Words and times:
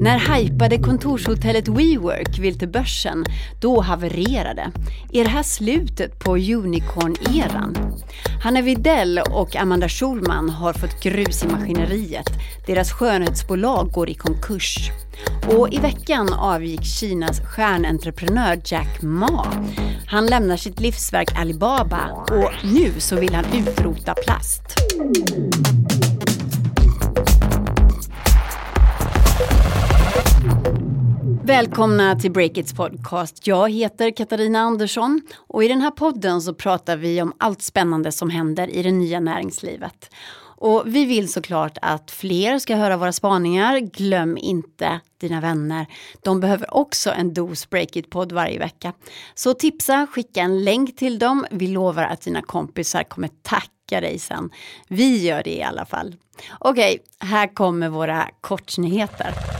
När 0.00 0.18
hypade 0.18 0.78
kontorshotellet 0.78 1.68
WeWork 1.68 2.38
vill 2.38 2.58
till 2.58 2.68
börsen, 2.68 3.24
då 3.60 3.80
havererade. 3.80 4.70
Är 5.12 5.24
det 5.24 5.30
här 5.30 5.42
slutet 5.42 6.18
på 6.18 6.36
unicorn-eran? 6.36 7.76
Hanna 8.42 8.62
Videll 8.62 9.20
och 9.30 9.56
Amanda 9.56 9.88
Schulman 9.88 10.50
har 10.50 10.72
fått 10.72 11.02
grus 11.02 11.44
i 11.44 11.46
maskineriet. 11.46 12.30
Deras 12.66 12.92
skönhetsbolag 12.92 13.92
går 13.92 14.10
i 14.10 14.14
konkurs. 14.14 14.90
Och 15.48 15.72
i 15.72 15.78
veckan 15.78 16.32
avgick 16.32 16.84
Kinas 16.84 17.40
stjärnentreprenör 17.40 18.60
Jack 18.64 19.02
Ma. 19.02 19.46
Han 20.06 20.26
lämnar 20.26 20.56
sitt 20.56 20.80
livsverk 20.80 21.32
Alibaba 21.36 22.10
och 22.10 22.50
nu 22.64 22.92
så 22.98 23.16
vill 23.16 23.34
han 23.34 23.44
utrota 23.44 24.14
plast. 24.14 24.62
Välkomna 31.50 32.16
till 32.16 32.32
Breakits 32.32 32.72
podcast. 32.72 33.46
Jag 33.46 33.72
heter 33.72 34.10
Katarina 34.10 34.60
Andersson 34.60 35.20
och 35.36 35.64
i 35.64 35.68
den 35.68 35.80
här 35.80 35.90
podden 35.90 36.42
så 36.42 36.54
pratar 36.54 36.96
vi 36.96 37.22
om 37.22 37.32
allt 37.38 37.62
spännande 37.62 38.12
som 38.12 38.30
händer 38.30 38.68
i 38.68 38.82
det 38.82 38.92
nya 38.92 39.20
näringslivet. 39.20 40.10
Och 40.56 40.82
vi 40.86 41.04
vill 41.04 41.32
såklart 41.32 41.78
att 41.82 42.10
fler 42.10 42.58
ska 42.58 42.76
höra 42.76 42.96
våra 42.96 43.12
spaningar. 43.12 43.78
Glöm 43.78 44.38
inte 44.38 45.00
dina 45.20 45.40
vänner. 45.40 45.86
De 46.22 46.40
behöver 46.40 46.74
också 46.74 47.10
en 47.10 47.34
dos 47.34 47.70
Breakit-podd 47.70 48.32
varje 48.32 48.58
vecka. 48.58 48.92
Så 49.34 49.54
tipsa, 49.54 50.06
skicka 50.10 50.40
en 50.40 50.64
länk 50.64 50.96
till 50.96 51.18
dem. 51.18 51.46
Vi 51.50 51.66
lovar 51.66 52.02
att 52.02 52.20
dina 52.20 52.42
kompisar 52.42 53.02
kommer 53.02 53.28
tacka 53.42 54.00
dig 54.00 54.18
sen. 54.18 54.50
Vi 54.88 55.26
gör 55.26 55.42
det 55.42 55.56
i 55.56 55.62
alla 55.62 55.86
fall. 55.86 56.16
Okej, 56.58 56.98
här 57.20 57.54
kommer 57.54 57.88
våra 57.88 58.28
kortnyheter. 58.40 59.59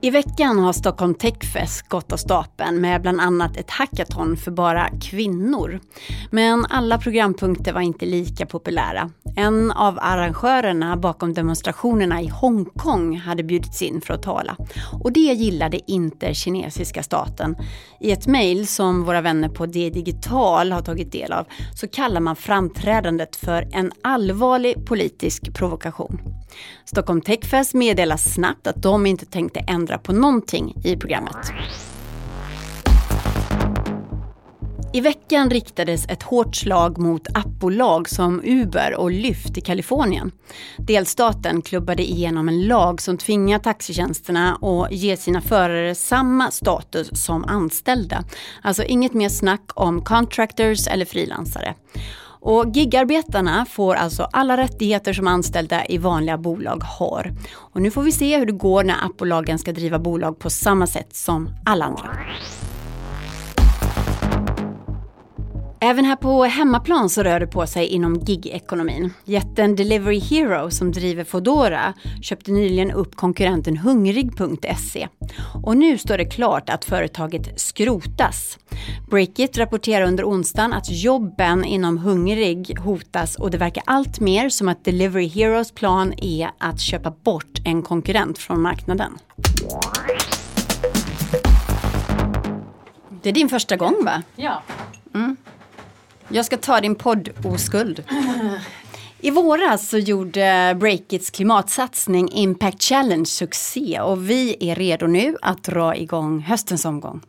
I 0.00 0.10
veckan 0.10 0.58
har 0.58 0.72
Stockholm 0.72 1.14
Techfest 1.14 1.88
gått 1.88 2.12
av 2.12 2.16
stapeln 2.16 2.80
med 2.80 3.02
bland 3.02 3.20
annat 3.20 3.56
ett 3.56 3.70
hackathon 3.70 4.36
för 4.36 4.50
bara 4.50 4.88
kvinnor. 5.00 5.80
Men 6.30 6.66
alla 6.70 6.98
programpunkter 6.98 7.72
var 7.72 7.80
inte 7.80 8.06
lika 8.06 8.46
populära. 8.46 9.10
En 9.36 9.70
av 9.70 9.98
arrangörerna 10.00 10.96
bakom 10.96 11.34
demonstrationerna 11.34 12.22
i 12.22 12.28
Hongkong 12.28 13.16
hade 13.16 13.42
bjudits 13.42 13.82
in 13.82 14.00
för 14.00 14.14
att 14.14 14.22
tala. 14.22 14.56
Och 15.02 15.12
det 15.12 15.20
gillade 15.20 15.90
inte 15.90 16.34
kinesiska 16.34 17.02
staten. 17.02 17.56
I 18.00 18.10
ett 18.10 18.26
mejl 18.26 18.66
som 18.66 19.04
våra 19.04 19.20
vänner 19.20 19.48
på 19.48 19.66
D 19.66 19.90
Digital 19.90 20.72
har 20.72 20.82
tagit 20.82 21.12
del 21.12 21.32
av 21.32 21.46
så 21.74 21.88
kallar 21.88 22.20
man 22.20 22.36
framträdandet 22.36 23.36
för 23.36 23.68
en 23.72 23.92
allvarlig 24.02 24.86
politisk 24.86 25.54
provokation. 25.54 26.20
Stockholm 26.84 27.20
Techfest 27.20 27.74
meddelar 27.74 28.16
snabbt 28.16 28.66
att 28.66 28.82
de 28.82 29.06
inte 29.06 29.26
tänkte 29.26 29.60
ändra 29.60 29.87
på 29.96 30.12
någonting 30.12 30.74
i 30.84 30.96
programmet. 30.96 31.52
I 34.92 35.00
veckan 35.00 35.50
riktades 35.50 36.08
ett 36.08 36.22
hårt 36.22 36.56
slag 36.56 36.98
mot 36.98 37.26
appbolag 37.34 38.08
som 38.08 38.40
Uber 38.44 38.94
och 38.94 39.10
Lyft 39.10 39.58
i 39.58 39.60
Kalifornien. 39.60 40.30
Delstaten 40.78 41.62
klubbade 41.62 42.02
igenom 42.02 42.48
en 42.48 42.66
lag 42.66 43.00
som 43.00 43.18
tvingar 43.18 43.58
taxitjänsterna 43.58 44.58
att 44.62 44.92
ge 44.92 45.16
sina 45.16 45.40
förare 45.40 45.94
samma 45.94 46.50
status 46.50 47.24
som 47.24 47.44
anställda. 47.44 48.24
Alltså 48.62 48.84
inget 48.84 49.14
mer 49.14 49.28
snack 49.28 49.70
om 49.74 50.04
contractors 50.04 50.86
eller 50.88 51.04
frilansare. 51.04 51.74
Och 52.48 52.66
gigarbetarna 52.74 53.64
får 53.64 53.94
alltså 53.94 54.28
alla 54.32 54.56
rättigheter 54.56 55.12
som 55.12 55.26
anställda 55.26 55.86
i 55.86 55.98
vanliga 55.98 56.38
bolag 56.38 56.82
har. 56.84 57.32
Och 57.54 57.82
nu 57.82 57.90
får 57.90 58.02
vi 58.02 58.12
se 58.12 58.38
hur 58.38 58.46
det 58.46 58.52
går 58.52 58.84
när 58.84 59.04
appbolagen 59.04 59.58
ska 59.58 59.72
driva 59.72 59.98
bolag 59.98 60.38
på 60.38 60.50
samma 60.50 60.86
sätt 60.86 61.16
som 61.16 61.50
alla 61.64 61.84
andra. 61.84 62.10
Även 65.80 66.04
här 66.04 66.16
på 66.16 66.44
hemmaplan 66.44 67.10
så 67.10 67.22
rör 67.22 67.40
det 67.40 67.46
på 67.46 67.66
sig 67.66 67.86
inom 67.86 68.18
gig-ekonomin. 68.18 69.10
Jätten 69.24 69.76
Delivery 69.76 70.18
Hero 70.18 70.70
som 70.70 70.92
driver 70.92 71.24
Fodora 71.24 71.94
köpte 72.22 72.52
nyligen 72.52 72.90
upp 72.90 73.16
konkurrenten 73.16 73.76
Hungrig.se. 73.76 75.08
Och 75.64 75.76
nu 75.76 75.98
står 75.98 76.18
det 76.18 76.24
klart 76.24 76.70
att 76.70 76.84
företaget 76.84 77.60
skrotas. 77.60 78.58
Breakit 79.10 79.58
rapporterar 79.58 80.06
under 80.06 80.24
onsdagen 80.24 80.72
att 80.72 80.90
jobben 80.90 81.64
inom 81.64 81.98
Hungrig 81.98 82.78
hotas 82.78 83.36
och 83.36 83.50
det 83.50 83.58
verkar 83.58 83.82
allt 83.86 84.20
mer 84.20 84.48
som 84.48 84.68
att 84.68 84.84
Delivery 84.84 85.28
Heroes 85.28 85.72
plan 85.72 86.14
är 86.16 86.50
att 86.58 86.80
köpa 86.80 87.10
bort 87.10 87.60
en 87.64 87.82
konkurrent 87.82 88.38
från 88.38 88.62
marknaden. 88.62 89.18
Det 93.22 93.28
är 93.28 93.32
din 93.32 93.48
första 93.48 93.76
gång 93.76 94.04
va? 94.04 94.22
Ja. 94.36 94.62
Jag 96.30 96.44
ska 96.44 96.56
ta 96.56 96.80
din 96.80 96.94
podd 96.94 97.28
oskuld. 97.44 98.04
I 99.20 99.30
våras 99.30 99.88
så 99.88 99.98
gjorde 99.98 100.76
Breakits 100.80 101.30
klimatsatsning 101.30 102.28
Impact 102.32 102.82
Challenge 102.82 103.26
succé 103.26 104.00
och 104.00 104.30
vi 104.30 104.70
är 104.70 104.74
redo 104.74 105.06
nu 105.06 105.36
att 105.42 105.64
dra 105.64 105.96
igång 105.96 106.40
höstens 106.40 106.84
omgång. 106.84 107.20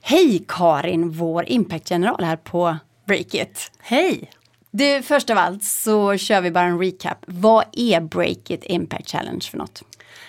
Hej 0.00 0.44
Karin, 0.48 1.10
vår 1.10 1.48
Impact-general 1.48 2.24
här 2.24 2.36
på 2.36 2.76
Breakit. 3.06 3.70
Hej! 3.78 4.30
Du, 4.70 5.02
först 5.02 5.30
av 5.30 5.38
allt 5.38 5.64
så 5.64 6.16
kör 6.16 6.40
vi 6.40 6.50
bara 6.50 6.64
en 6.64 6.78
recap. 6.78 7.18
Vad 7.26 7.64
är 7.72 8.00
Breakit 8.00 8.64
Impact 8.64 9.10
Challenge 9.10 9.44
för 9.50 9.58
något? 9.58 9.82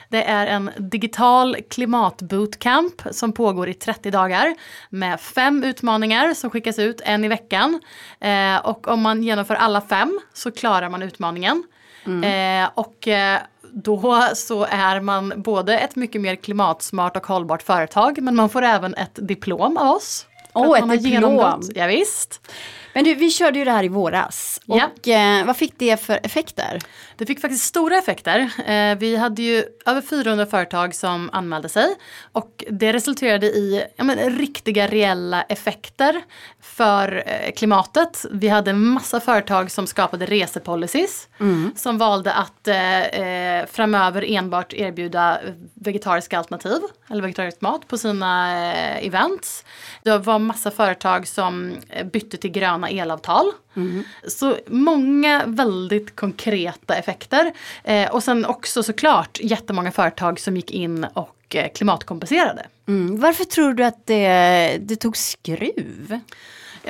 Det 0.09 0.23
är 0.23 0.47
en 0.47 0.71
digital 0.77 1.57
klimatbootcamp 1.69 3.01
som 3.11 3.31
pågår 3.31 3.69
i 3.69 3.73
30 3.73 4.11
dagar 4.11 4.55
med 4.89 5.21
fem 5.21 5.63
utmaningar 5.63 6.33
som 6.33 6.49
skickas 6.49 6.79
ut 6.79 7.01
en 7.03 7.23
i 7.23 7.27
veckan. 7.27 7.81
Eh, 8.19 8.57
och 8.57 8.87
om 8.87 9.01
man 9.01 9.23
genomför 9.23 9.55
alla 9.55 9.81
fem 9.81 10.19
så 10.33 10.51
klarar 10.51 10.89
man 10.89 11.03
utmaningen. 11.03 11.63
Mm. 12.05 12.63
Eh, 12.63 12.69
och 12.73 13.07
eh, 13.07 13.39
då 13.71 14.29
så 14.35 14.63
är 14.69 14.99
man 14.99 15.33
både 15.35 15.79
ett 15.79 15.95
mycket 15.95 16.21
mer 16.21 16.35
klimatsmart 16.35 17.17
och 17.17 17.27
hållbart 17.27 17.63
företag 17.63 18.21
men 18.21 18.35
man 18.35 18.49
får 18.49 18.61
även 18.61 18.93
ett 18.93 19.19
diplom 19.27 19.77
av 19.77 19.95
oss. 19.95 20.25
Åh, 20.53 20.71
oh, 20.71 20.93
ett 20.93 21.03
diplom! 21.03 21.61
Ja, 21.75 21.87
visst. 21.87 22.49
Men 22.93 23.03
du, 23.03 23.15
vi 23.15 23.31
körde 23.31 23.59
ju 23.59 23.65
det 23.65 23.71
här 23.71 23.83
i 23.83 23.87
våras. 23.87 24.61
Och 24.67 24.81
ja. 25.03 25.39
eh, 25.39 25.45
vad 25.45 25.57
fick 25.57 25.73
det 25.77 26.01
för 26.01 26.19
effekter? 26.23 26.79
Det 27.17 27.25
fick 27.25 27.41
faktiskt 27.41 27.65
stora 27.65 27.97
effekter. 27.97 28.39
Eh, 28.65 28.97
vi 28.97 29.15
hade 29.15 29.41
ju 29.41 29.63
över 29.85 30.01
400 30.01 30.45
företag 30.45 30.95
som 30.95 31.29
anmälde 31.33 31.69
sig. 31.69 31.95
Och 32.31 32.63
det 32.69 32.93
resulterade 32.93 33.47
i 33.47 33.85
ja, 33.95 34.03
men, 34.03 34.37
riktiga 34.37 34.87
reella 34.87 35.41
effekter 35.41 36.21
för 36.61 37.23
eh, 37.25 37.51
klimatet. 37.51 38.25
Vi 38.31 38.47
hade 38.47 38.71
en 38.71 38.87
massa 38.87 39.19
företag 39.19 39.71
som 39.71 39.87
skapade 39.87 40.25
resepolicies. 40.25 41.27
Mm. 41.39 41.71
Som 41.75 41.97
valde 41.97 42.33
att 42.33 42.67
eh, 42.67 43.01
eh, 43.01 43.65
framöver 43.65 44.25
enbart 44.27 44.73
erbjuda 44.73 45.39
vegetariska 45.73 46.37
alternativ. 46.37 46.79
Eller 47.09 47.21
vegetarisk 47.21 47.61
mat 47.61 47.87
på 47.87 47.97
sina 47.97 48.59
events. 48.99 49.65
Det 50.03 50.17
var 50.17 50.39
massa 50.39 50.71
företag 50.71 51.27
som 51.27 51.75
bytte 52.13 52.37
till 52.37 52.51
gröna 52.51 52.89
elavtal. 52.89 53.51
Mm. 53.77 54.03
Så 54.27 54.57
många 54.67 55.43
väldigt 55.45 56.15
konkreta 56.15 56.95
effekter. 56.95 57.53
Eh, 57.83 58.09
och 58.09 58.23
sen 58.23 58.45
också 58.45 58.83
såklart 58.83 59.39
jättemånga 59.41 59.91
företag 59.91 60.39
som 60.39 60.55
gick 60.55 60.71
in 60.71 61.03
och 61.13 61.55
eh, 61.55 61.71
klimatkompenserade. 61.75 62.65
Mm. 62.87 63.19
Varför 63.19 63.43
tror 63.43 63.73
du 63.73 63.83
att 63.83 64.05
det, 64.05 64.77
det 64.81 64.95
tog 64.95 65.17
skruv? 65.17 66.19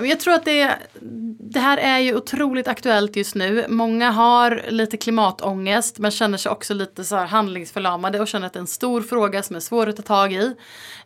Jag 0.03 0.19
tror 0.19 0.33
att 0.33 0.45
det, 0.45 0.75
det 1.39 1.59
här 1.59 1.77
är 1.77 1.99
ju 1.99 2.15
otroligt 2.15 2.67
aktuellt 2.67 3.15
just 3.15 3.35
nu. 3.35 3.65
Många 3.69 4.11
har 4.11 4.61
lite 4.69 4.97
klimatångest 4.97 5.99
men 5.99 6.11
känner 6.11 6.37
sig 6.37 6.51
också 6.51 6.73
lite 6.73 7.03
så 7.03 7.15
handlingsförlamade 7.15 8.19
och 8.19 8.27
känner 8.27 8.47
att 8.47 8.53
det 8.53 8.59
är 8.59 8.61
en 8.61 8.67
stor 8.67 9.01
fråga 9.01 9.43
som 9.43 9.55
är 9.55 9.59
svår 9.59 9.89
att 9.89 9.95
ta 9.95 10.01
tag 10.01 10.33
i. 10.33 10.55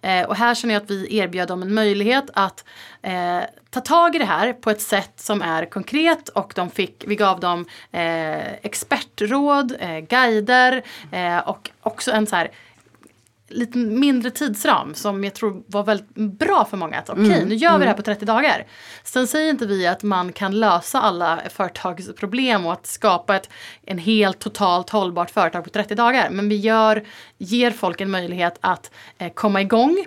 Eh, 0.01 0.23
och 0.23 0.35
här 0.35 0.55
känner 0.55 0.73
jag 0.73 0.83
att 0.83 0.91
vi 0.91 1.17
erbjöd 1.17 1.47
dem 1.47 1.61
en 1.61 1.73
möjlighet 1.73 2.25
att 2.33 2.65
eh, 3.01 3.41
ta 3.69 3.79
tag 3.79 4.15
i 4.15 4.19
det 4.19 4.25
här 4.25 4.53
på 4.53 4.69
ett 4.69 4.81
sätt 4.81 5.13
som 5.15 5.41
är 5.41 5.65
konkret 5.65 6.29
och 6.29 6.53
de 6.55 6.69
fick, 6.69 7.03
vi 7.07 7.15
gav 7.15 7.39
dem 7.39 7.65
eh, 7.91 8.53
expertråd, 8.53 9.75
eh, 9.79 9.99
guider 9.99 10.83
eh, 11.11 11.37
och 11.37 11.69
också 11.81 12.11
en 12.11 12.27
så 12.27 12.35
här 12.35 12.51
lite 13.51 13.77
mindre 13.77 14.31
tidsram 14.31 14.93
som 14.93 15.23
jag 15.23 15.33
tror 15.33 15.63
var 15.67 15.83
väldigt 15.83 16.15
bra 16.15 16.65
för 16.69 16.77
många. 16.77 17.03
Okej, 17.07 17.23
okay, 17.23 17.37
mm. 17.37 17.49
nu 17.49 17.55
gör 17.55 17.71
vi 17.71 17.79
det 17.79 17.85
här 17.85 17.93
mm. 17.93 17.95
på 17.95 18.01
30 18.01 18.25
dagar. 18.25 18.65
Sen 19.03 19.27
säger 19.27 19.49
inte 19.49 19.65
vi 19.65 19.87
att 19.87 20.03
man 20.03 20.33
kan 20.33 20.59
lösa 20.59 21.01
alla 21.01 21.39
företagsproblem 21.49 22.65
och 22.65 22.73
att 22.73 22.87
skapa 22.87 23.35
ett 23.35 23.49
en 23.85 23.97
helt 23.97 24.39
totalt 24.39 24.89
hållbart 24.89 25.31
företag 25.31 25.63
på 25.63 25.69
30 25.69 25.95
dagar. 25.95 26.29
Men 26.29 26.49
vi 26.49 26.55
gör, 26.55 27.03
ger 27.37 27.71
folk 27.71 28.01
en 28.01 28.11
möjlighet 28.11 28.57
att 28.61 28.91
eh, 29.17 29.33
komma 29.33 29.61
igång 29.61 29.91
Mm. 29.91 30.05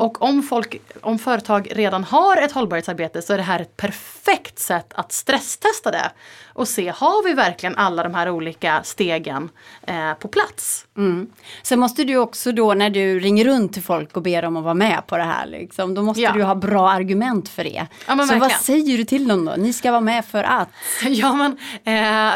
Och 0.00 0.22
om, 0.22 0.42
folk, 0.42 0.76
om 1.00 1.18
företag 1.18 1.68
redan 1.70 2.04
har 2.04 2.42
ett 2.42 2.52
hållbarhetsarbete 2.52 3.22
så 3.22 3.32
är 3.32 3.36
det 3.36 3.42
här 3.42 3.60
ett 3.60 3.76
perfekt 3.76 4.58
sätt 4.58 4.92
att 4.94 5.12
stresstesta 5.12 5.90
det. 5.90 6.10
Och 6.46 6.68
se, 6.68 6.88
har 6.88 7.24
vi 7.24 7.32
verkligen 7.32 7.76
alla 7.76 8.02
de 8.02 8.14
här 8.14 8.30
olika 8.30 8.82
stegen 8.82 9.48
eh, 9.82 10.14
på 10.14 10.28
plats? 10.28 10.86
Mm. 10.96 11.26
Sen 11.62 11.78
måste 11.78 12.04
du 12.04 12.16
också 12.16 12.52
då 12.52 12.74
när 12.74 12.90
du 12.90 13.20
ringer 13.20 13.44
runt 13.44 13.72
till 13.72 13.82
folk 13.82 14.16
och 14.16 14.22
ber 14.22 14.42
dem 14.42 14.56
att 14.56 14.64
vara 14.64 14.74
med 14.74 15.06
på 15.06 15.16
det 15.16 15.22
här, 15.22 15.46
liksom, 15.46 15.94
då 15.94 16.02
måste 16.02 16.22
ja. 16.22 16.32
du 16.32 16.42
ha 16.42 16.54
bra 16.54 16.90
argument 16.90 17.48
för 17.48 17.64
det. 17.64 17.86
Ja, 18.06 18.12
så 18.12 18.16
verkligen. 18.16 18.40
vad 18.40 18.52
säger 18.52 18.98
du 18.98 19.04
till 19.04 19.28
dem 19.28 19.44
då? 19.44 19.54
Ni 19.56 19.72
ska 19.72 19.90
vara 19.90 20.00
med 20.00 20.24
för 20.24 20.44
att? 20.44 20.68
Ja 21.08 21.34
men 21.34 21.56
eh, 21.84 22.34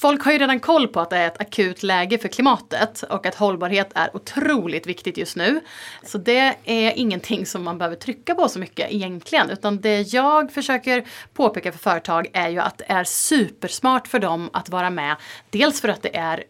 folk 0.00 0.24
har 0.24 0.32
ju 0.32 0.38
redan 0.38 0.60
koll 0.60 0.88
på 0.88 1.00
att 1.00 1.10
det 1.10 1.16
är 1.16 1.26
ett 1.26 1.40
akut 1.40 1.82
läge 1.82 2.18
för 2.18 2.28
klimatet 2.28 3.02
och 3.02 3.26
att 3.26 3.34
hållbarhet 3.34 3.90
är 3.94 4.16
otroligt 4.16 4.86
viktigt 4.86 5.16
just 5.16 5.36
nu. 5.36 5.60
Så 6.02 6.18
det 6.18 6.54
är 6.64 6.92
ingenting 6.96 7.46
som 7.46 7.64
man 7.64 7.78
behöver 7.78 7.96
trycka 7.96 8.34
på 8.34 8.48
så 8.48 8.58
mycket 8.58 8.92
egentligen 8.92 9.50
utan 9.50 9.80
det 9.80 10.12
jag 10.12 10.52
försöker 10.52 11.04
påpeka 11.32 11.72
för 11.72 11.78
företag 11.78 12.26
är 12.32 12.48
ju 12.48 12.58
att 12.58 12.78
det 12.78 12.84
är 12.88 13.04
supersmart 13.04 14.08
för 14.08 14.18
dem 14.18 14.50
att 14.52 14.68
vara 14.68 14.90
med. 14.90 15.16
Dels 15.50 15.80
för 15.80 15.88
att 15.88 16.02
det 16.02 16.16
är 16.16 16.44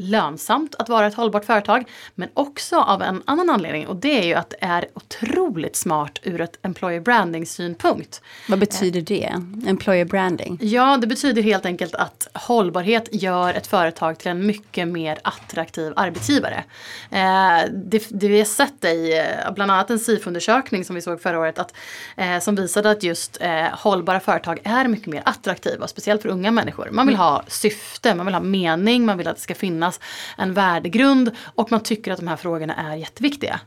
lönsamt 0.00 0.74
att 0.78 0.88
vara 0.88 1.06
ett 1.06 1.14
hållbart 1.14 1.44
företag. 1.44 1.84
Men 2.14 2.28
också 2.34 2.76
av 2.76 3.02
en 3.02 3.22
annan 3.24 3.50
anledning 3.50 3.86
och 3.86 3.96
det 3.96 4.18
är 4.18 4.26
ju 4.26 4.34
att 4.34 4.50
det 4.50 4.56
är 4.60 4.88
otroligt 4.94 5.76
smart 5.76 6.18
ur 6.22 6.40
ett 6.40 6.58
employer 6.62 7.00
branding 7.00 7.46
synpunkt. 7.46 8.22
Vad 8.48 8.58
betyder 8.58 9.00
det? 9.00 9.34
Employer 9.66 10.04
branding? 10.04 10.58
Ja, 10.62 10.96
det 10.96 11.06
betyder 11.06 11.42
helt 11.42 11.66
enkelt 11.66 11.94
att 11.94 12.28
hållbarhet 12.34 13.08
gör 13.12 13.54
ett 13.54 13.66
företag 13.66 14.18
till 14.18 14.30
en 14.30 14.46
mycket 14.46 14.88
mer 14.88 15.18
attraktiv 15.24 15.92
arbetsgivare. 15.96 16.64
Eh, 17.10 17.70
det, 17.72 18.06
det 18.08 18.28
vi 18.28 18.38
har 18.38 18.44
sett 18.44 18.84
i 18.84 19.18
eh, 19.18 19.52
bland 19.54 19.70
annat 19.70 19.90
en 19.90 19.98
SIF-undersökning 19.98 20.84
som 20.84 20.94
vi 20.94 21.02
såg 21.02 21.22
förra 21.22 21.38
året 21.38 21.58
att, 21.58 21.74
eh, 22.16 22.38
som 22.38 22.54
visade 22.54 22.90
att 22.90 23.02
just 23.02 23.38
hållbara 23.72 24.20
företag 24.20 24.60
är 24.64 24.88
mycket 24.88 25.06
mer 25.06 25.22
attraktiva, 25.24 25.86
speciellt 25.86 26.22
för 26.22 26.28
unga 26.28 26.50
människor. 26.50 26.88
Man 26.90 27.06
vill 27.06 27.16
ha 27.16 27.44
syfte, 27.48 28.14
man 28.14 28.26
vill 28.26 28.34
ha 28.34 28.42
mening, 28.42 29.04
man 29.06 29.18
vill 29.18 29.28
att 29.28 29.36
det 29.36 29.42
ska 29.42 29.54
finnas 29.54 29.89
finnas 29.90 30.00
en 30.38 30.54
värdegrund 30.54 31.30
och 31.54 31.70
man 31.70 31.82
tycker 31.82 32.12
att 32.12 32.18
de 32.18 32.28
här 32.28 32.36
frågorna 32.36 32.74
är 32.74 32.96
jätteviktiga. 32.96 33.60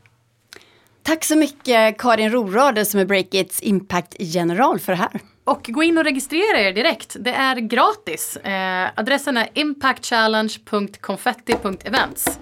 Tack 1.02 1.24
så 1.24 1.36
mycket 1.36 1.98
Karin 1.98 2.30
Rorade 2.30 2.84
som 2.84 3.00
är 3.00 3.04
Breakits 3.04 3.62
Impact 3.62 4.16
General 4.18 4.80
för 4.80 4.92
det 4.92 4.98
här. 4.98 5.20
Och 5.44 5.66
gå 5.68 5.82
in 5.82 5.98
och 5.98 6.04
registrera 6.04 6.60
er 6.60 6.72
direkt. 6.72 7.16
Det 7.20 7.30
är 7.30 7.56
gratis. 7.56 8.36
Eh, 8.36 8.88
adressen 8.96 9.36
är 9.36 9.48
impactchallenge.confetti.events. 9.54 12.38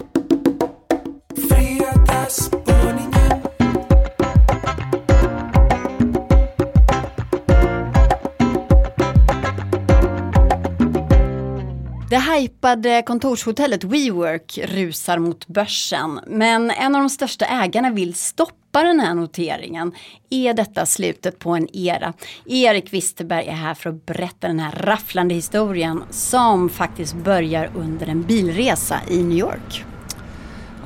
Det 12.13 12.19
hypade 12.19 13.01
kontorshotellet 13.05 13.83
WeWork 13.83 14.59
rusar 14.63 15.17
mot 15.17 15.47
börsen. 15.47 16.19
Men 16.27 16.71
en 16.71 16.95
av 16.95 17.01
de 17.01 17.09
största 17.09 17.45
ägarna 17.45 17.89
vill 17.89 18.13
stoppa 18.13 18.83
den 18.83 18.99
här 18.99 19.13
noteringen. 19.13 19.91
Är 20.29 20.53
detta 20.53 20.85
slutet 20.85 21.39
på 21.39 21.49
en 21.49 21.75
era? 21.75 22.13
Erik 22.45 22.93
Wisterberg 22.93 23.47
är 23.47 23.53
här 23.53 23.73
för 23.73 23.89
att 23.89 24.05
berätta 24.05 24.47
den 24.47 24.59
här 24.59 24.71
rafflande 24.71 25.35
historien 25.35 26.03
som 26.09 26.69
faktiskt 26.69 27.15
börjar 27.15 27.71
under 27.75 28.07
en 28.07 28.23
bilresa 28.23 28.99
i 29.09 29.23
New 29.23 29.37
York. 29.37 29.92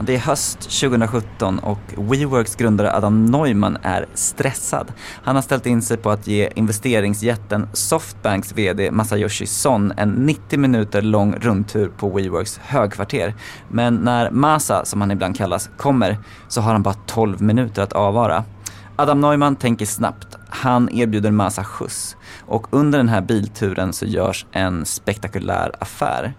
Det 0.01 0.15
är 0.15 0.19
höst 0.19 0.59
2017 0.59 1.59
och 1.59 1.79
WeWorks 1.97 2.55
grundare 2.55 2.93
Adam 2.93 3.25
Neumann 3.25 3.77
är 3.81 4.05
stressad. 4.13 4.93
Han 5.23 5.35
har 5.35 5.41
ställt 5.41 5.65
in 5.65 5.81
sig 5.81 5.97
på 5.97 6.09
att 6.09 6.27
ge 6.27 6.49
investeringsjätten 6.55 7.69
Softbanks 7.73 8.53
VD 8.53 8.91
Masayoshi 8.91 9.45
Son 9.45 9.93
en 9.97 10.09
90 10.09 10.59
minuter 10.59 11.01
lång 11.01 11.35
rundtur 11.35 11.91
på 11.97 12.09
WeWorks 12.09 12.57
högkvarter. 12.57 13.35
Men 13.69 13.95
när 13.95 14.31
Masa, 14.31 14.85
som 14.85 15.01
han 15.01 15.11
ibland 15.11 15.37
kallas, 15.37 15.69
kommer 15.77 16.17
så 16.47 16.61
har 16.61 16.71
han 16.71 16.83
bara 16.83 16.95
12 17.05 17.41
minuter 17.41 17.81
att 17.81 17.93
avvara. 17.93 18.43
Adam 18.95 19.21
Neumann 19.21 19.55
tänker 19.55 19.85
snabbt. 19.85 20.37
Han 20.49 20.89
erbjuder 20.89 21.31
Masa 21.31 21.63
skjuts 21.63 22.17
och 22.45 22.67
under 22.69 22.97
den 22.97 23.09
här 23.09 23.21
bilturen 23.21 23.93
så 23.93 24.05
görs 24.05 24.45
en 24.51 24.85
spektakulär 24.85 25.71
affär. 25.79 26.33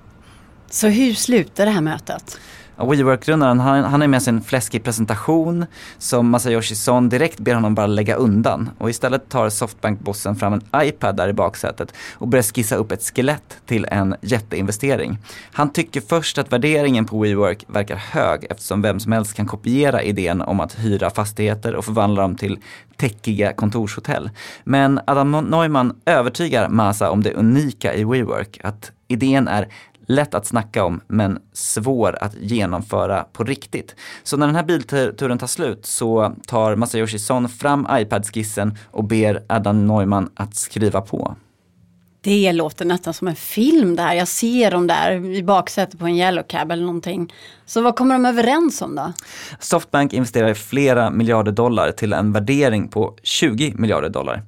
Så 0.70 0.88
hur 0.88 1.14
slutar 1.14 1.66
det 1.66 1.72
här 1.72 1.80
mötet? 1.80 2.38
WeWork-grundaren, 2.86 3.60
han, 3.60 3.84
han 3.84 4.02
är 4.02 4.08
med 4.08 4.22
sin 4.22 4.40
fläskig 4.40 4.84
presentation 4.84 5.66
som 5.98 6.30
Masayoshi 6.30 6.74
Son 6.74 7.08
direkt 7.08 7.38
ber 7.38 7.54
honom 7.54 7.74
bara 7.74 7.86
lägga 7.86 8.14
undan. 8.14 8.70
Och 8.78 8.90
istället 8.90 9.28
tar 9.28 9.48
Softbank-bossen 9.48 10.36
fram 10.36 10.52
en 10.52 10.62
iPad 10.82 11.16
där 11.16 11.28
i 11.28 11.32
baksätet 11.32 11.94
och 12.14 12.28
börjar 12.28 12.42
skissa 12.42 12.76
upp 12.76 12.92
ett 12.92 13.02
skelett 13.14 13.58
till 13.66 13.86
en 13.90 14.14
jätteinvestering. 14.20 15.18
Han 15.52 15.72
tycker 15.72 16.00
först 16.00 16.38
att 16.38 16.52
värderingen 16.52 17.04
på 17.04 17.22
WeWork 17.22 17.64
verkar 17.66 17.96
hög 17.96 18.46
eftersom 18.50 18.82
vem 18.82 19.00
som 19.00 19.12
helst 19.12 19.34
kan 19.34 19.46
kopiera 19.46 20.02
idén 20.02 20.40
om 20.40 20.60
att 20.60 20.78
hyra 20.78 21.10
fastigheter 21.10 21.74
och 21.74 21.84
förvandla 21.84 22.22
dem 22.22 22.36
till 22.36 22.58
täckiga 22.96 23.52
kontorshotell. 23.52 24.30
Men 24.64 25.00
Adam 25.06 25.30
Neumann 25.30 26.00
övertygar 26.06 26.68
Masa 26.68 27.10
om 27.10 27.22
det 27.22 27.34
unika 27.34 27.94
i 27.94 28.04
WeWork, 28.04 28.60
att 28.64 28.92
idén 29.08 29.48
är 29.48 29.68
lätt 30.08 30.34
att 30.34 30.46
snacka 30.46 30.84
om 30.84 31.00
men 31.06 31.38
svår 31.52 32.18
att 32.20 32.34
genomföra 32.40 33.24
på 33.32 33.44
riktigt. 33.44 33.94
Så 34.22 34.36
när 34.36 34.46
den 34.46 34.56
här 34.56 34.62
bilturen 34.62 35.38
tar 35.38 35.46
slut 35.46 35.86
så 35.86 36.34
tar 36.46 36.76
Masayoshi 36.76 37.18
Son 37.18 37.48
fram 37.48 37.86
iPad-skissen 37.90 38.78
och 38.90 39.04
ber 39.04 39.42
Adam 39.48 39.86
Neumann 39.86 40.30
att 40.34 40.56
skriva 40.56 41.00
på. 41.00 41.36
Det 42.20 42.52
låter 42.52 42.84
nästan 42.84 43.14
som 43.14 43.28
en 43.28 43.36
film 43.36 43.96
där. 43.96 44.14
Jag 44.14 44.28
ser 44.28 44.70
dem 44.70 44.86
där 44.86 45.24
i 45.24 45.42
baksätet 45.42 46.00
på 46.00 46.06
en 46.06 46.16
yellow 46.16 46.42
cab 46.42 46.72
eller 46.72 46.84
någonting. 46.84 47.32
Så 47.66 47.80
vad 47.80 47.96
kommer 47.96 48.14
de 48.14 48.26
överens 48.26 48.82
om 48.82 48.94
då? 48.94 49.12
Softbank 49.60 50.12
investerar 50.12 50.54
flera 50.54 51.10
miljarder 51.10 51.52
dollar 51.52 51.92
till 51.92 52.12
en 52.12 52.32
värdering 52.32 52.88
på 52.88 53.16
20 53.22 53.74
miljarder 53.76 54.08
dollar 54.08 54.42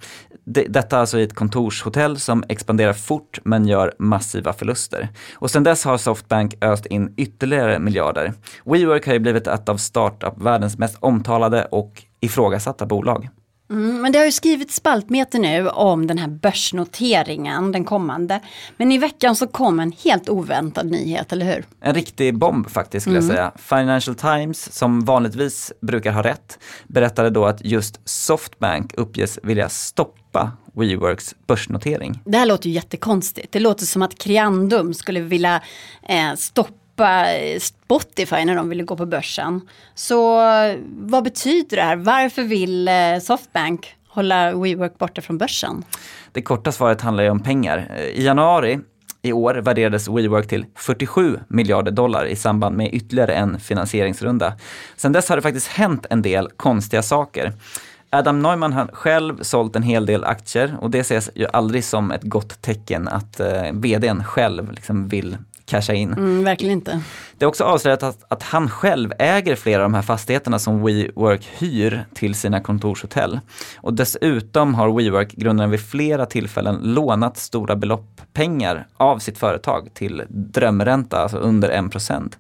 detta 0.50 0.99
alltså 0.99 1.19
i 1.19 1.23
ett 1.23 1.35
kontorshotell 1.35 2.19
som 2.19 2.44
expanderar 2.49 2.93
fort 2.93 3.38
men 3.44 3.69
gör 3.69 3.94
massiva 3.99 4.52
förluster. 4.52 5.08
Och 5.35 5.50
sedan 5.50 5.64
dess 5.64 5.85
har 5.85 5.99
Softbank 5.99 6.64
öst 6.64 6.87
in 6.87 7.14
ytterligare 7.17 7.79
miljarder. 7.79 8.32
WeWork 8.64 9.06
har 9.06 9.12
ju 9.12 9.19
blivit 9.19 9.47
ett 9.47 9.69
av 9.69 9.76
startup-världens 9.76 10.79
mest 10.79 10.97
omtalade 11.00 11.64
och 11.64 12.02
ifrågasatta 12.20 12.87
bolag. 12.87 13.29
Mm, 13.70 14.02
men 14.02 14.12
det 14.12 14.19
har 14.19 14.26
ju 14.26 14.32
skrivit 14.32 14.70
spaltmeter 14.70 15.38
nu 15.38 15.69
om 15.69 16.06
den 16.06 16.19
här 16.19 16.28
börsnoteringen, 16.28 17.72
den 17.72 17.84
kommande. 17.84 18.40
Men 18.76 18.93
i 18.93 18.99
veckan 18.99 19.37
så 19.37 19.46
kom 19.46 19.81
en 19.81 19.93
helt 20.05 20.28
oväntad 20.28 20.86
nyhet, 20.86 21.32
eller 21.32 21.46
hur? 21.46 21.65
En 21.81 21.94
riktig 21.94 22.39
bomb 22.39 22.70
faktiskt 22.70 23.05
skulle 23.05 23.19
mm. 23.19 23.29
jag 23.29 23.36
säga. 23.36 23.53
Financial 23.56 24.15
Times, 24.15 24.72
som 24.72 25.05
vanligtvis 25.05 25.72
brukar 25.81 26.12
ha 26.12 26.22
rätt, 26.22 26.58
berättade 26.86 27.31
då 27.31 27.44
att 27.44 27.65
just 27.65 28.00
Softbank 28.05 28.94
uppges 28.94 29.39
vilja 29.43 29.69
stoppa 29.69 30.53
WeWorks 30.72 31.34
börsnotering. 31.46 32.20
Det 32.24 32.39
här 32.39 32.46
låter 32.46 32.69
ju 32.69 32.74
jättekonstigt. 32.74 33.53
Det 33.53 33.60
låter 33.60 33.86
som 33.86 34.03
att 34.03 34.19
Creandum 34.19 34.94
skulle 34.94 35.20
vilja 35.20 35.62
eh, 36.08 36.34
stoppa 36.36 36.80
Eh, 37.05 37.59
Spotify 37.59 38.45
när 38.45 38.57
de 38.57 38.69
ville 38.69 38.83
gå 38.83 38.97
på 38.97 39.07
börsen. 39.07 39.61
Så 39.95 40.41
vad 40.89 41.25
betyder 41.25 41.77
det 41.77 41.83
här? 41.83 41.97
Varför 41.97 42.43
vill 42.43 42.89
eh, 42.89 42.95
Softbank 43.23 43.95
hålla 44.09 44.53
WeWork 44.53 44.99
borta 44.99 45.23
från 45.23 45.39
börsen? 45.39 45.85
Det 46.33 46.43
korta 46.43 46.73
svaret 46.73 47.01
handlar 47.01 47.25
ju 47.25 47.31
om 47.31 47.41
pengar. 47.41 47.93
Eh, 47.97 48.05
I 48.05 48.25
januari 48.25 48.81
i 49.23 49.33
år 49.33 49.55
värderades 49.55 50.09
WeWork 50.09 50.49
till 50.49 50.67
47 50.75 51.39
miljarder 51.49 51.93
dollar 51.93 52.25
i 52.25 52.37
samband 52.37 52.77
med 52.77 52.95
ytterligare 52.95 53.35
en 53.35 53.61
finansieringsrunda. 53.61 54.53
Sedan 54.97 55.13
dess 55.13 55.29
har 55.29 55.37
det 55.37 55.43
faktiskt 55.43 55.69
hänt 55.69 56.07
en 56.11 56.23
del 56.23 56.49
konstiga 56.57 57.03
saker. 57.03 57.53
Adam 58.13 58.43
Neumann 58.43 58.73
har 58.73 58.87
själv 58.93 59.43
sålt 59.43 59.77
en 59.77 59.83
hel 59.83 60.07
del 60.07 60.25
aktier 60.25 60.77
och 60.81 60.91
det 60.91 60.99
ses 60.99 61.31
ju 61.35 61.47
aldrig 61.53 61.85
som 61.85 62.11
ett 62.11 62.23
gott 62.23 62.63
tecken 62.63 63.09
att 63.09 63.41
eh, 63.41 63.73
vdn 63.73 64.25
själv 64.25 64.73
liksom 64.73 65.09
vill 65.09 65.37
casha 65.70 65.94
in. 65.94 66.12
Mm, 66.12 66.44
verkligen 66.44 66.72
inte. 66.72 67.00
Det 67.39 67.44
är 67.44 67.48
också 67.48 67.65
avslöjat 67.65 68.03
att, 68.03 68.24
att 68.29 68.43
han 68.43 68.70
själv 68.70 69.12
äger 69.19 69.56
flera 69.56 69.84
av 69.84 69.91
de 69.91 69.94
här 69.94 70.03
fastigheterna 70.03 70.58
som 70.58 70.84
WeWork 70.84 71.48
hyr 71.58 72.05
till 72.15 72.34
sina 72.34 72.60
kontorshotell. 72.60 73.41
Och 73.77 73.94
dessutom 73.94 74.74
har 74.74 74.93
WeWork 74.93 75.32
grundaren 75.32 75.70
vid 75.70 75.81
flera 75.81 76.27
tillfällen 76.27 76.81
lånat 76.82 77.36
stora 77.36 77.77
belopp 77.77 78.20
pengar 78.32 78.86
av 78.96 79.19
sitt 79.19 79.39
företag 79.39 79.89
till 79.94 80.22
drömränta, 80.29 81.19
alltså 81.19 81.39
under 81.39 81.70
1%. 81.70 82.32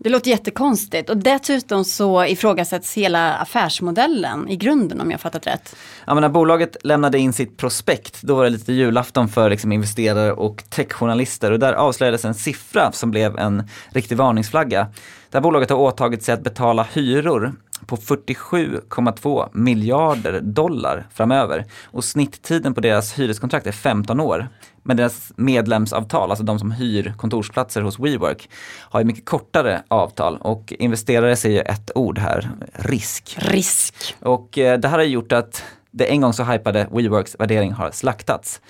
Det 0.00 0.08
låter 0.08 0.30
jättekonstigt 0.30 1.10
och 1.10 1.16
dessutom 1.16 1.84
så 1.84 2.24
ifrågasätts 2.24 2.94
hela 2.94 3.34
affärsmodellen 3.34 4.48
i 4.48 4.56
grunden 4.56 5.00
om 5.00 5.10
jag 5.10 5.20
fattat 5.20 5.46
rätt. 5.46 5.76
Ja, 6.06 6.14
men 6.14 6.20
när 6.20 6.28
bolaget 6.28 6.76
lämnade 6.84 7.18
in 7.18 7.32
sitt 7.32 7.56
prospekt 7.56 8.22
då 8.22 8.34
var 8.34 8.44
det 8.44 8.50
lite 8.50 8.72
julafton 8.72 9.28
för 9.28 9.50
liksom 9.50 9.72
investerare 9.72 10.32
och 10.32 10.64
techjournalister 10.70 11.52
och 11.52 11.58
där 11.58 11.72
avslöjades 11.72 12.24
en 12.24 12.34
siffra 12.34 12.92
som 12.92 13.10
blev 13.10 13.38
en 13.38 13.68
riktig 13.90 14.16
varningsflagga. 14.16 14.86
Det 15.30 15.36
här 15.36 15.42
bolaget 15.42 15.70
har 15.70 15.76
åtagit 15.76 16.22
sig 16.22 16.34
att 16.34 16.42
betala 16.42 16.86
hyror 16.92 17.52
på 17.86 17.96
47,2 17.96 19.48
miljarder 19.52 20.40
dollar 20.40 21.06
framöver. 21.14 21.64
Och 21.84 22.04
snitttiden 22.04 22.74
på 22.74 22.80
deras 22.80 23.12
hyreskontrakt 23.12 23.66
är 23.66 23.72
15 23.72 24.20
år. 24.20 24.48
Men 24.82 24.96
deras 24.96 25.32
medlemsavtal, 25.36 26.30
alltså 26.30 26.44
de 26.44 26.58
som 26.58 26.72
hyr 26.72 27.14
kontorsplatser 27.16 27.82
hos 27.82 27.98
WeWork, 27.98 28.50
har 28.80 29.00
ju 29.00 29.06
mycket 29.06 29.24
kortare 29.24 29.82
avtal 29.88 30.38
och 30.40 30.72
investerare 30.78 31.36
ser 31.36 31.50
ju 31.50 31.60
ett 31.60 31.90
ord 31.94 32.18
här, 32.18 32.50
risk. 32.72 33.36
Risk. 33.38 33.94
Och 34.20 34.58
eh, 34.58 34.78
det 34.78 34.88
här 34.88 34.98
har 34.98 35.04
gjort 35.04 35.32
att 35.32 35.64
det 35.90 36.10
en 36.10 36.20
gång 36.20 36.32
så 36.32 36.44
hypade 36.44 36.88
WeWorks 36.90 37.36
värdering 37.38 37.72
har 37.72 37.90
slaktats. 37.90 38.60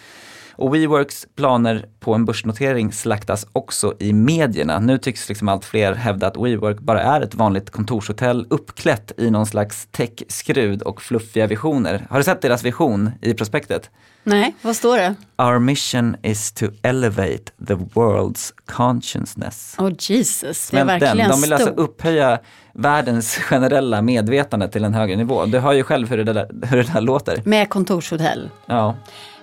Och 0.59 0.75
WeWorks 0.75 1.27
planer 1.37 1.87
på 2.01 2.15
en 2.15 2.25
börsnotering 2.25 2.93
slaktas 2.93 3.47
också 3.53 3.95
i 3.99 4.13
medierna. 4.13 4.79
Nu 4.79 4.99
tycks 4.99 5.29
liksom 5.29 5.49
allt 5.49 5.65
fler 5.65 5.95
hävda 5.95 6.27
att 6.27 6.37
WeWork 6.37 6.81
bara 6.81 7.03
är 7.03 7.21
ett 7.21 7.35
vanligt 7.35 7.71
kontorshotell 7.71 8.47
uppklätt 8.51 9.13
i 9.17 9.31
någon 9.31 9.47
slags 9.47 9.89
tech-skrud 9.91 10.83
och 10.83 11.03
fluffiga 11.03 11.47
visioner. 11.47 12.07
Har 12.11 12.19
du 12.19 12.25
sett 12.25 12.43
deras 12.43 12.63
vision 12.63 13.11
i 13.21 13.35
prospektet? 13.35 13.91
Nej, 14.25 14.55
vad 14.63 14.77
står 14.77 14.97
det? 14.97 15.15
Our 15.37 15.59
mission 15.59 16.17
is 16.23 16.53
to 16.53 16.67
elevate 16.83 17.45
the 17.67 17.75
world's 17.75 18.53
consciousness. 18.67 19.75
Oh 19.79 19.93
Jesus, 19.99 20.71
det 20.71 20.79
är 20.79 20.85
verkligen 20.85 21.17
den, 21.17 21.31
de 21.31 21.41
vill 21.41 21.53
alltså 21.53 21.69
stort. 21.73 21.79
upphöja 21.79 22.39
världens 22.73 23.37
generella 23.37 24.03
medvetande 24.03 24.69
till 24.69 24.85
en 24.85 24.95
högre 24.95 25.17
nivå. 25.17 25.47
Du 25.47 25.59
hör 25.59 25.73
ju 25.73 25.83
själv 25.83 26.11
hur 26.11 26.25
det 26.25 26.33
där, 26.33 26.51
hur 26.63 26.77
det 26.77 26.93
där 26.93 27.01
låter. 27.01 27.43
Med 27.45 27.69
kontorshotell. 27.69 28.51
Ja. 28.67 28.97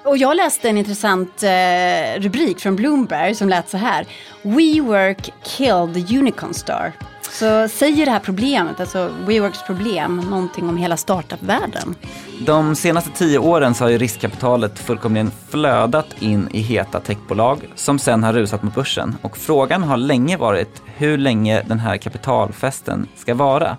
Och 0.05 0.17
jag 0.17 0.35
läste 0.35 0.69
en 0.69 0.77
intressant 0.77 1.43
eh, 1.43 2.19
rubrik 2.21 2.59
från 2.59 2.75
Bloomberg 2.75 3.35
som 3.35 3.49
lät 3.49 3.69
så 3.69 3.77
här. 3.77 4.05
WeWork 4.41 5.33
killed 5.43 6.07
the 6.07 6.17
unicorn 6.17 6.53
star. 6.53 6.91
Så 7.21 7.67
säger 7.67 8.05
det 8.05 8.11
här 8.11 8.19
problemet, 8.19 8.79
alltså 8.79 9.09
WeWorks 9.25 9.63
problem, 9.65 10.17
någonting 10.17 10.69
om 10.69 10.77
hela 10.77 10.97
startup-världen? 10.97 11.95
De 12.45 12.75
senaste 12.75 13.09
tio 13.09 13.39
åren 13.39 13.73
så 13.73 13.83
har 13.83 13.89
ju 13.89 13.97
riskkapitalet 13.97 14.79
fullkomligen 14.79 15.31
flödat 15.49 16.07
in 16.19 16.49
i 16.51 16.61
heta 16.61 16.99
techbolag 16.99 17.59
som 17.75 17.99
sen 17.99 18.23
har 18.23 18.33
rusat 18.33 18.63
mot 18.63 18.75
börsen. 18.75 19.15
Och 19.21 19.37
frågan 19.37 19.83
har 19.83 19.97
länge 19.97 20.37
varit 20.37 20.81
hur 20.85 21.17
länge 21.17 21.61
den 21.61 21.79
här 21.79 21.97
kapitalfesten 21.97 23.07
ska 23.15 23.33
vara. 23.33 23.77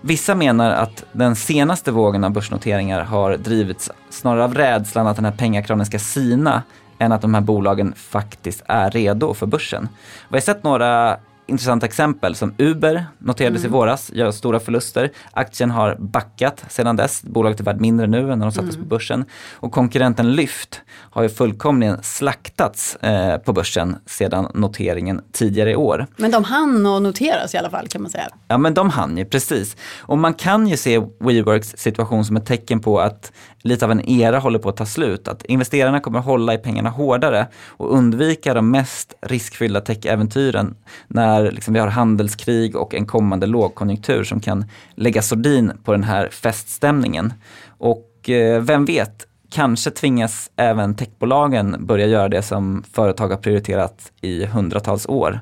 Vissa 0.00 0.34
menar 0.34 0.70
att 0.70 1.04
den 1.12 1.36
senaste 1.36 1.92
vågen 1.92 2.24
av 2.24 2.30
börsnoteringar 2.30 3.02
har 3.02 3.36
drivits 3.36 3.90
snarare 4.10 4.44
av 4.44 4.54
rädslan 4.54 5.06
att 5.06 5.16
den 5.16 5.24
här 5.24 5.32
pengakranen 5.32 5.86
ska 5.86 5.98
sina 5.98 6.62
än 6.98 7.12
att 7.12 7.22
de 7.22 7.34
här 7.34 7.40
bolagen 7.40 7.94
faktiskt 7.96 8.62
är 8.66 8.90
redo 8.90 9.34
för 9.34 9.46
börsen. 9.46 9.88
Vi 10.28 10.36
har 10.36 10.40
sett 10.40 10.62
några 10.62 11.18
intressanta 11.50 11.86
exempel 11.86 12.34
som 12.34 12.54
Uber 12.58 13.06
noterades 13.18 13.64
i 13.64 13.68
våras, 13.68 14.10
gör 14.14 14.30
stora 14.30 14.60
förluster. 14.60 15.10
Aktien 15.32 15.70
har 15.70 15.96
backat 15.98 16.64
sedan 16.68 16.96
dess. 16.96 17.22
Bolaget 17.22 17.60
är 17.60 17.64
värt 17.64 17.80
mindre 17.80 18.06
nu 18.06 18.32
än 18.32 18.38
när 18.38 18.46
de 18.46 18.52
sattes 18.52 18.76
på 18.76 18.84
börsen. 18.84 19.24
Och 19.52 19.72
konkurrenten 19.72 20.32
Lyft 20.32 20.80
har 20.90 21.22
ju 21.22 21.28
fullkomligen 21.28 22.02
slaktats 22.02 22.96
eh, 22.96 23.36
på 23.36 23.52
börsen 23.52 23.96
sedan 24.06 24.48
noteringen 24.54 25.20
tidigare 25.32 25.70
i 25.70 25.76
år. 25.76 26.06
Men 26.16 26.30
de 26.30 26.44
hann 26.44 26.86
att 26.86 27.02
noteras 27.02 27.54
i 27.54 27.58
alla 27.58 27.70
fall 27.70 27.88
kan 27.88 28.02
man 28.02 28.10
säga. 28.10 28.28
Ja 28.48 28.58
men 28.58 28.74
de 28.74 28.90
hann 28.90 29.18
ju, 29.18 29.24
precis. 29.24 29.76
Och 30.00 30.18
man 30.18 30.34
kan 30.34 30.66
ju 30.66 30.76
se 30.76 30.98
WeWorks 31.18 31.76
situation 31.76 32.24
som 32.24 32.36
ett 32.36 32.46
tecken 32.46 32.80
på 32.80 33.00
att 33.00 33.32
lite 33.62 33.84
av 33.84 33.90
en 33.90 34.08
era 34.08 34.38
håller 34.38 34.58
på 34.58 34.68
att 34.68 34.76
ta 34.76 34.86
slut. 34.86 35.28
Att 35.28 35.44
investerarna 35.44 36.00
kommer 36.00 36.18
att 36.18 36.24
hålla 36.24 36.54
i 36.54 36.58
pengarna 36.58 36.90
hårdare 36.90 37.46
och 37.66 37.94
undvika 37.94 38.54
de 38.54 38.70
mest 38.70 39.14
riskfyllda 39.22 39.80
tech-äventyren 39.80 40.74
när 41.08 41.39
liksom 41.42 41.74
vi 41.74 41.80
har 41.80 41.88
handelskrig 41.88 42.76
och 42.76 42.94
en 42.94 43.06
kommande 43.06 43.46
lågkonjunktur 43.46 44.24
som 44.24 44.40
kan 44.40 44.64
lägga 44.94 45.22
sordin 45.22 45.72
på 45.84 45.92
den 45.92 46.04
här 46.04 46.28
feststämningen. 46.28 47.32
Och 47.78 48.30
eh, 48.30 48.60
vem 48.60 48.84
vet, 48.84 49.26
kanske 49.50 49.90
tvingas 49.90 50.50
även 50.56 50.94
techbolagen 50.94 51.86
börja 51.86 52.06
göra 52.06 52.28
det 52.28 52.42
som 52.42 52.84
företag 52.92 53.28
har 53.28 53.36
prioriterat 53.36 54.12
i 54.20 54.44
hundratals 54.44 55.06
år. 55.06 55.40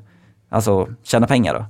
Alltså 0.48 0.88
tjäna 1.02 1.26
pengar 1.26 1.54
då. 1.54 1.66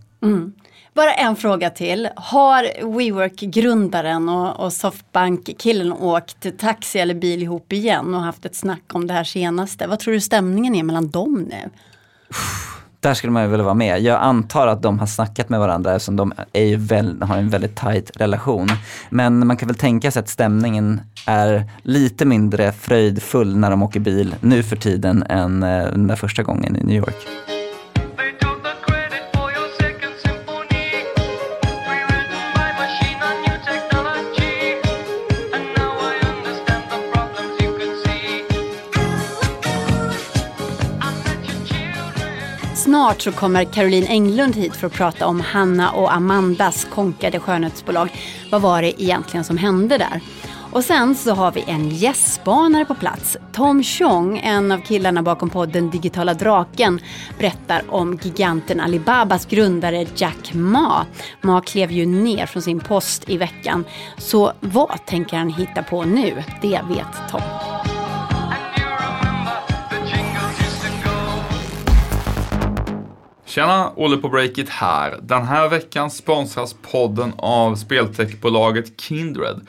Bara 0.94 1.14
en 1.14 1.36
fråga 1.36 1.70
till. 1.70 2.08
Har 2.16 2.62
WeWork-grundaren 2.96 4.28
och, 4.28 4.64
och 4.64 4.72
Softbank-killen 4.72 5.92
åkt 5.92 6.58
taxi 6.58 6.98
eller 6.98 7.14
bil 7.14 7.42
ihop 7.42 7.72
igen 7.72 8.14
och 8.14 8.20
haft 8.20 8.44
ett 8.44 8.56
snack 8.56 8.82
om 8.92 9.06
det 9.06 9.14
här 9.14 9.24
senaste? 9.24 9.86
Vad 9.86 9.98
tror 9.98 10.14
du 10.14 10.20
stämningen 10.20 10.74
är 10.74 10.82
mellan 10.82 11.10
dem 11.10 11.48
nu? 11.50 11.70
Där 13.00 13.14
skulle 13.14 13.30
man 13.32 13.42
ju 13.42 13.48
vilja 13.48 13.64
vara 13.64 13.74
med. 13.74 14.00
Jag 14.00 14.20
antar 14.20 14.66
att 14.66 14.82
de 14.82 14.98
har 14.98 15.06
snackat 15.06 15.48
med 15.48 15.60
varandra 15.60 15.94
eftersom 15.94 16.16
de 16.16 16.32
är 16.52 16.64
ju 16.64 16.76
väl, 16.76 17.22
har 17.22 17.36
en 17.36 17.48
väldigt 17.48 17.76
tajt 17.76 18.10
relation. 18.14 18.68
Men 19.10 19.46
man 19.46 19.56
kan 19.56 19.66
väl 19.66 19.76
tänka 19.76 20.10
sig 20.10 20.20
att 20.20 20.28
stämningen 20.28 21.00
är 21.26 21.64
lite 21.82 22.24
mindre 22.24 22.72
fröjdfull 22.72 23.56
när 23.56 23.70
de 23.70 23.82
åker 23.82 24.00
bil 24.00 24.34
nu 24.40 24.62
för 24.62 24.76
tiden 24.76 25.22
än 25.22 25.62
eh, 25.62 25.84
den 25.84 26.06
där 26.06 26.16
första 26.16 26.42
gången 26.42 26.76
i 26.76 26.84
New 26.84 26.96
York. 26.96 27.26
Snart 43.08 43.22
så 43.22 43.32
kommer 43.32 43.64
Caroline 43.64 44.06
Englund 44.06 44.56
hit 44.56 44.76
för 44.76 44.86
att 44.86 44.92
prata 44.92 45.26
om 45.26 45.40
Hanna 45.40 45.90
och 45.90 46.14
Amandas 46.14 46.84
konkade 46.84 47.40
skönhetsbolag. 47.40 48.08
Vad 48.50 48.62
var 48.62 48.82
det 48.82 49.02
egentligen 49.02 49.44
som 49.44 49.56
hände 49.56 49.98
där? 49.98 50.20
Och 50.72 50.84
sen 50.84 51.14
så 51.14 51.34
har 51.34 51.52
vi 51.52 51.64
en 51.66 51.90
gästspanare 51.90 52.84
på 52.84 52.94
plats. 52.94 53.36
Tom 53.52 53.82
Chong, 53.82 54.38
en 54.38 54.72
av 54.72 54.78
killarna 54.78 55.22
bakom 55.22 55.50
podden 55.50 55.90
Digitala 55.90 56.34
Draken, 56.34 57.00
berättar 57.38 57.82
om 57.88 58.18
giganten 58.22 58.80
Alibabas 58.80 59.46
grundare 59.46 60.06
Jack 60.14 60.54
Ma. 60.54 61.06
Ma 61.40 61.60
klev 61.60 61.92
ju 61.92 62.06
ner 62.06 62.46
från 62.46 62.62
sin 62.62 62.80
post 62.80 63.30
i 63.30 63.36
veckan. 63.36 63.84
Så 64.18 64.52
vad 64.60 65.06
tänker 65.06 65.36
han 65.36 65.48
hitta 65.48 65.82
på 65.82 66.04
nu? 66.04 66.42
Det 66.62 66.80
vet 66.88 67.30
Tom. 67.30 67.77
Tjena, 73.48 73.92
Olle 73.96 74.16
på 74.16 74.28
Breakit 74.28 74.68
här. 74.68 75.18
Den 75.22 75.42
här 75.42 75.68
veckan 75.68 76.10
sponsras 76.10 76.76
podden 76.92 77.32
av 77.36 77.74
speltechbolaget 77.74 79.00
Kindred, 79.00 79.60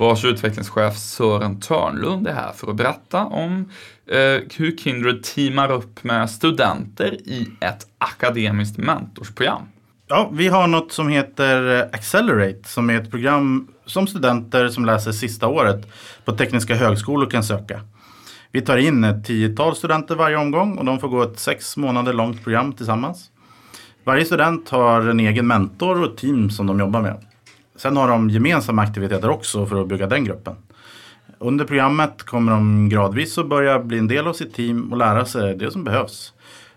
vars 0.00 0.24
utvecklingschef 0.24 0.96
Sören 0.96 1.60
Törnlund 1.60 2.26
är 2.26 2.34
här 2.34 2.52
för 2.52 2.70
att 2.70 2.76
berätta 2.76 3.24
om 3.24 3.70
eh, 4.06 4.42
hur 4.56 4.76
Kindred 4.76 5.22
teamar 5.22 5.72
upp 5.72 6.04
med 6.04 6.30
studenter 6.30 7.14
i 7.14 7.48
ett 7.60 7.86
akademiskt 7.98 8.78
mentorsprogram. 8.78 9.62
Ja, 10.08 10.30
vi 10.32 10.48
har 10.48 10.66
något 10.66 10.92
som 10.92 11.08
heter 11.08 11.80
eh, 11.80 11.86
Accelerate 11.92 12.68
som 12.68 12.90
är 12.90 13.00
ett 13.00 13.10
program 13.10 13.68
som 13.86 14.06
studenter 14.06 14.68
som 14.68 14.84
läser 14.84 15.12
sista 15.12 15.46
året 15.46 15.88
på 16.24 16.32
tekniska 16.32 16.74
högskolor 16.74 17.30
kan 17.30 17.44
söka. 17.44 17.80
Vi 18.58 18.64
tar 18.64 18.76
in 18.76 19.04
ett 19.04 19.24
tiotal 19.24 19.76
studenter 19.76 20.14
varje 20.14 20.36
omgång 20.36 20.78
och 20.78 20.84
de 20.84 21.00
får 21.00 21.08
gå 21.08 21.22
ett 21.22 21.38
sex 21.38 21.76
månader 21.76 22.12
långt 22.12 22.44
program 22.44 22.72
tillsammans. 22.72 23.30
Varje 24.04 24.24
student 24.24 24.68
har 24.68 25.00
en 25.00 25.20
egen 25.20 25.46
mentor 25.46 26.02
och 26.02 26.12
ett 26.12 26.16
team 26.16 26.50
som 26.50 26.66
de 26.66 26.80
jobbar 26.80 27.02
med. 27.02 27.24
Sen 27.76 27.96
har 27.96 28.08
de 28.08 28.30
gemensamma 28.30 28.82
aktiviteter 28.82 29.30
också 29.30 29.66
för 29.66 29.80
att 29.80 29.88
bygga 29.88 30.06
den 30.06 30.24
gruppen. 30.24 30.54
Under 31.38 31.64
programmet 31.64 32.22
kommer 32.22 32.52
de 32.52 32.88
gradvis 32.88 33.38
att 33.38 33.48
börja 33.48 33.78
bli 33.78 33.98
en 33.98 34.08
del 34.08 34.26
av 34.26 34.32
sitt 34.32 34.54
team 34.54 34.92
och 34.92 34.98
lära 34.98 35.24
sig 35.24 35.56
det 35.56 35.70
som 35.70 35.84
behövs. 35.84 36.32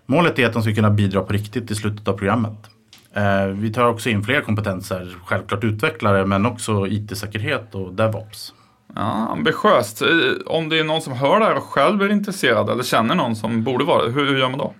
Målet 0.06 0.40
är 0.40 0.46
att 0.48 0.54
de 0.54 0.64
ska 0.64 0.76
kunna 0.76 0.90
bidra 0.90 1.22
på 1.22 1.34
riktigt 1.34 1.72
i 1.72 1.76
slutet 1.76 2.08
av 2.08 2.14
programmet. 2.14 2.70
Eh, 3.14 3.46
vi 3.46 3.74
tar 3.74 3.86
också 3.86 4.10
in 4.10 4.24
fler 4.24 4.42
kompetenser, 4.42 5.16
självklart 5.26 5.64
utvecklare 5.64 6.26
men 6.26 6.46
också 6.46 6.88
IT-säkerhet 6.88 7.76
och 7.76 7.94
DevOps. 7.94 8.54
Ja, 8.96 9.02
ambitiöst. 9.32 10.02
Eh, 10.02 10.08
Om 10.46 10.70
det 10.70 10.80
är 10.80 10.84
någon 10.84 11.02
som 11.02 11.14
hör 11.14 11.40
det 11.40 11.46
här 11.46 11.56
och 11.58 11.64
själv 11.64 12.02
är 12.02 12.10
intresserad 12.12 12.70
eller 12.70 12.84
känner 12.84 13.16
någon 13.16 13.36
som 13.36 13.64
borde 13.64 13.84
vara 13.86 14.06
det, 14.06 14.12
hur 14.12 14.26
hur 14.28 14.38
gör 14.38 14.50
man 14.50 14.60
då? 14.60 14.74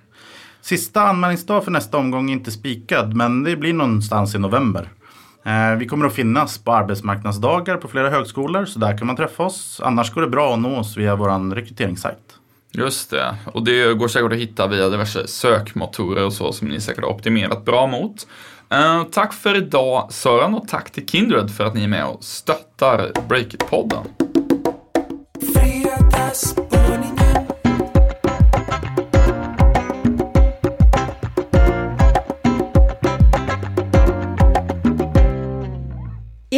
Sista 0.62 1.02
anmälningsdag 1.02 1.64
för 1.64 1.72
nästa 1.72 1.98
omgång 1.98 2.30
är 2.30 2.34
inte 2.34 2.52
spikad 2.52 3.16
men 3.16 3.44
det 3.44 3.56
blir 3.56 3.74
någonstans 3.74 4.36
i 4.36 4.40
november. 4.40 4.90
Eh, 5.46 5.76
Vi 5.78 5.88
kommer 5.88 6.06
att 6.06 6.14
finnas 6.14 6.58
på 6.58 6.74
arbetsmarknadsdagar 6.74 7.78
på 7.78 7.88
flera 7.88 8.10
högskolor 8.10 8.66
så 8.66 8.80
där 8.80 8.98
kan 8.98 9.08
man 9.08 9.16
träffa 9.16 9.44
oss. 9.44 9.82
Annars 9.84 10.14
går 10.14 10.22
det 10.22 10.28
bra 10.30 10.54
att 10.54 10.60
nå 10.60 10.78
oss 10.80 10.98
via 10.98 11.16
vår 11.16 11.56
rekryteringssajt. 11.56 12.18
Just 12.74 13.10
det, 13.10 13.36
och 13.54 13.64
det 13.64 13.94
går 13.94 14.08
säkert 14.08 14.32
att 14.32 14.38
hitta 14.38 14.68
via 14.68 14.90
diverse 14.90 15.28
sökmotorer 15.28 16.26
och 16.26 16.34
så 16.34 16.52
som 16.54 16.68
ni 16.68 16.82
säkert 16.82 17.04
har 17.04 17.12
optimerat 17.12 17.66
bra 17.66 17.88
mot. 17.88 18.28
Eh, 18.72 19.04
tack 19.04 19.34
för 19.34 19.58
idag 19.58 20.14
Sören 20.14 20.54
och 20.54 20.68
tack 20.68 20.92
till 20.92 21.08
Kindred 21.08 21.52
för 21.52 21.66
att 21.66 21.74
ni 21.74 21.84
är 21.84 21.88
med 21.88 22.06
och 22.06 22.24
stöttar 22.24 23.12
Breakit-podden. 23.30 24.04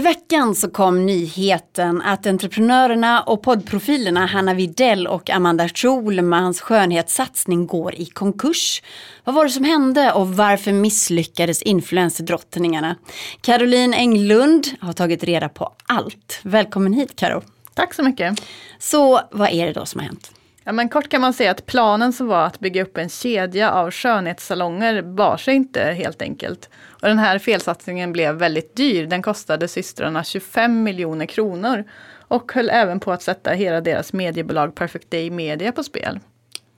Veckan 0.03 0.55
så 0.55 0.69
kom 0.69 1.05
nyheten 1.05 2.01
att 2.01 2.25
entreprenörerna 2.25 3.21
och 3.21 3.41
poddprofilerna 3.41 4.25
Hanna 4.25 4.53
Videll 4.53 5.07
och 5.07 5.29
Amanda 5.29 5.69
Schulmans 5.69 6.61
skönhetssatsning 6.61 7.67
går 7.67 7.95
i 7.95 8.05
konkurs. 8.05 8.81
Vad 9.23 9.35
var 9.35 9.43
det 9.43 9.49
som 9.49 9.63
hände 9.63 10.11
och 10.11 10.35
varför 10.35 10.71
misslyckades 10.71 11.61
influencerdrottningarna? 11.61 12.95
Caroline 13.41 13.93
Englund 13.93 14.67
har 14.79 14.93
tagit 14.93 15.23
reda 15.23 15.49
på 15.49 15.73
allt. 15.85 16.39
Välkommen 16.43 16.93
hit 16.93 17.15
Karo. 17.15 17.41
Tack 17.73 17.93
så 17.93 18.03
mycket. 18.03 18.41
Så 18.79 19.21
vad 19.31 19.49
är 19.49 19.65
det 19.65 19.73
då 19.73 19.85
som 19.85 19.99
har 19.99 20.07
hänt? 20.07 20.31
Ja, 20.65 20.71
men 20.71 20.89
kort 20.89 21.09
kan 21.09 21.21
man 21.21 21.33
säga 21.33 21.51
att 21.51 21.65
planen 21.65 22.13
som 22.13 22.27
var 22.27 22.45
att 22.45 22.59
bygga 22.59 22.83
upp 22.83 22.97
en 22.97 23.09
kedja 23.09 23.71
av 23.71 23.91
skönhetssalonger 23.91 25.01
bar 25.01 25.37
sig 25.37 25.55
inte 25.55 25.83
helt 25.83 26.21
enkelt. 26.21 26.69
Och 26.87 27.07
den 27.07 27.19
här 27.19 27.39
felsatsningen 27.39 28.13
blev 28.13 28.35
väldigt 28.35 28.75
dyr. 28.75 29.05
Den 29.05 29.21
kostade 29.21 29.67
systrarna 29.67 30.23
25 30.23 30.83
miljoner 30.83 31.25
kronor 31.25 31.83
och 32.27 32.51
höll 32.53 32.69
även 32.69 32.99
på 32.99 33.11
att 33.11 33.21
sätta 33.21 33.51
hela 33.51 33.81
deras 33.81 34.13
mediebolag 34.13 34.75
Perfect 34.75 35.11
Day 35.11 35.29
Media 35.29 35.71
på 35.71 35.83
spel. 35.83 36.19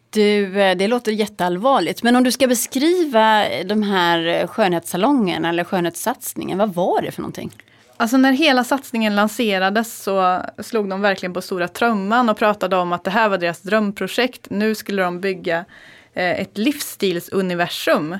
Du, 0.09 0.61
eh, 0.61 0.77
det 0.77 0.87
låter 0.87 1.11
jätteallvarligt. 1.11 2.03
Men 2.03 2.15
om 2.15 2.23
du 2.23 2.31
ska 2.31 2.47
beskriva 2.47 3.45
de 3.65 3.83
här 3.83 4.47
skönhetssalongerna 4.47 5.49
eller 5.49 5.63
skönhetssatsningen, 5.63 6.57
vad 6.57 6.73
var 6.73 7.01
det 7.01 7.11
för 7.11 7.21
någonting? 7.21 7.51
Alltså 7.97 8.17
när 8.17 8.31
hela 8.33 8.63
satsningen 8.63 9.15
lanserades 9.15 10.03
så 10.03 10.41
slog 10.57 10.89
de 10.89 11.01
verkligen 11.01 11.33
på 11.33 11.41
stora 11.41 11.67
trumman 11.67 12.29
och 12.29 12.37
pratade 12.37 12.75
om 12.75 12.93
att 12.93 13.03
det 13.03 13.11
här 13.11 13.29
var 13.29 13.37
deras 13.37 13.61
drömprojekt. 13.61 14.47
Nu 14.49 14.75
skulle 14.75 15.03
de 15.03 15.21
bygga 15.21 15.65
eh, 16.13 16.41
ett 16.41 16.57
livsstilsuniversum. 16.57 18.17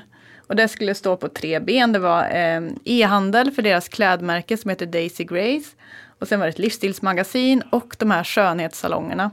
Och 0.48 0.56
det 0.56 0.68
skulle 0.68 0.94
stå 0.94 1.16
på 1.16 1.28
tre 1.28 1.60
ben. 1.60 1.92
Det 1.92 1.98
var 1.98 2.22
eh, 2.22 2.60
e-handel 2.84 3.50
för 3.50 3.62
deras 3.62 3.88
klädmärke 3.88 4.56
som 4.56 4.70
heter 4.70 4.86
Daisy 4.86 5.24
Grace. 5.24 5.76
Och 6.18 6.28
sen 6.28 6.40
var 6.40 6.46
det 6.46 6.50
ett 6.50 6.58
livsstilsmagasin 6.58 7.62
och 7.70 7.96
de 7.98 8.10
här 8.10 8.24
skönhetssalongerna. 8.24 9.30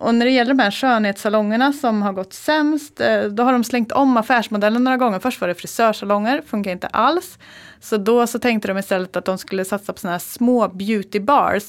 Och 0.00 0.14
när 0.14 0.26
det 0.26 0.32
gäller 0.32 0.54
de 0.54 0.62
här 0.62 0.70
skönhetssalongerna 0.70 1.72
som 1.72 2.02
har 2.02 2.12
gått 2.12 2.32
sämst, 2.32 3.00
eh, 3.00 3.22
då 3.22 3.42
har 3.42 3.52
de 3.52 3.64
slängt 3.64 3.92
om 3.92 4.16
affärsmodellen 4.16 4.84
några 4.84 4.96
gånger. 4.96 5.18
Först 5.18 5.40
var 5.40 5.48
det 5.48 5.54
frisörsalonger, 5.54 6.42
funkar 6.46 6.70
inte 6.70 6.86
alls. 6.86 7.38
Så 7.80 7.96
då 7.96 8.26
så 8.26 8.38
tänkte 8.38 8.68
de 8.68 8.78
istället 8.78 9.16
att 9.16 9.24
de 9.24 9.38
skulle 9.38 9.64
satsa 9.64 9.92
på 9.92 9.98
sådana 9.98 10.14
här 10.14 10.18
små 10.18 10.68
beauty 10.68 11.20
bars 11.20 11.62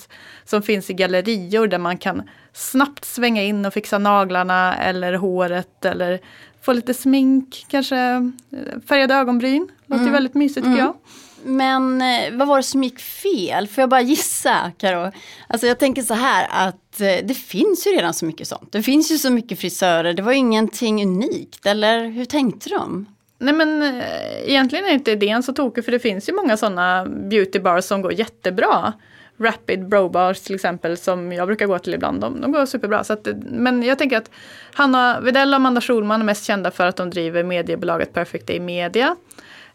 som 0.46 0.62
finns 0.62 0.90
i 0.90 0.94
gallerior 0.94 1.68
där 1.68 1.78
man 1.78 1.98
kan 1.98 2.22
snabbt 2.54 3.06
svänga 3.06 3.44
in 3.44 3.66
och 3.66 3.74
fixa 3.74 3.98
naglarna 3.98 4.76
eller 4.76 5.14
håret 5.14 5.86
eller 5.86 6.20
få 6.62 6.74
lite 6.74 6.94
smink, 6.94 7.66
kanske 7.68 7.98
eh, 7.98 8.80
färgade 8.88 9.14
ögonbryn. 9.14 9.68
Låter 9.86 10.06
ju 10.06 10.12
väldigt 10.12 10.34
mysigt 10.34 10.66
tycker 10.66 10.80
jag. 10.80 10.96
Men 11.44 12.02
eh, 12.02 12.34
vad 12.34 12.48
var 12.48 12.58
det 12.58 12.64
som 12.64 12.84
gick 12.84 13.00
fel? 13.00 13.68
Får 13.68 13.82
jag 13.82 13.90
bara 13.90 14.02
gissa, 14.02 14.72
Karo? 14.78 15.12
Alltså 15.48 15.68
jag 15.68 15.80
tänker 15.80 16.02
så 16.02 16.14
här 16.14 16.48
att 16.50 17.02
eh, 17.02 17.26
det 17.26 17.34
finns 17.34 17.88
ju 17.88 17.92
redan 17.92 18.14
så 18.14 18.26
mycket 18.26 18.48
sånt. 18.48 18.72
Det 18.72 18.84
finns 18.84 19.12
ju 19.12 19.18
så 19.18 19.30
mycket 19.30 19.60
frisörer. 19.60 20.14
Det 20.14 20.22
var 20.22 20.32
ju 20.32 20.38
ingenting 20.38 21.04
unikt, 21.04 21.66
eller 21.66 22.06
hur 22.06 22.26
tänkte 22.26 22.70
de? 22.70 23.06
Nej 23.38 23.54
men 23.54 23.82
eh, 23.82 24.50
egentligen 24.50 24.86
är 24.86 24.94
inte 24.94 25.12
idén 25.12 25.44
så 25.44 25.54
tokig 25.54 25.86
för 25.86 25.92
det 25.92 26.00
finns 26.00 26.30
ju 26.30 26.34
många 26.34 26.58
sådana 26.58 27.06
beautybars 27.06 27.86
som 27.86 28.02
går 28.02 28.14
jättebra. 28.14 28.94
Rapid 29.38 29.88
Bro 29.88 30.10
Bars 30.10 30.40
till 30.40 30.56
exempel 30.56 30.98
som 30.98 31.32
jag 31.32 31.48
brukar 31.48 31.66
gå 31.66 31.80
till 31.80 31.94
ibland, 31.94 32.22
de, 32.22 32.42
de 32.42 32.52
går 32.52 32.66
superbra. 32.66 33.04
Så 33.04 33.14
att, 33.14 33.28
men 33.44 33.84
jag 33.84 33.98
tänker 33.98 34.18
att 34.18 34.32
Hanna 34.74 35.20
Widell 35.22 35.50
och 35.50 35.56
Amanda 35.56 35.82
Schulman 35.82 36.22
är 36.22 36.26
mest 36.26 36.46
kända 36.46 36.72
för 36.72 36.88
att 36.88 36.96
de 36.96 37.10
driver 37.10 37.44
mediebolaget 37.44 38.14
Perfect 38.14 38.48
Day 38.48 38.60
Media. 38.60 39.16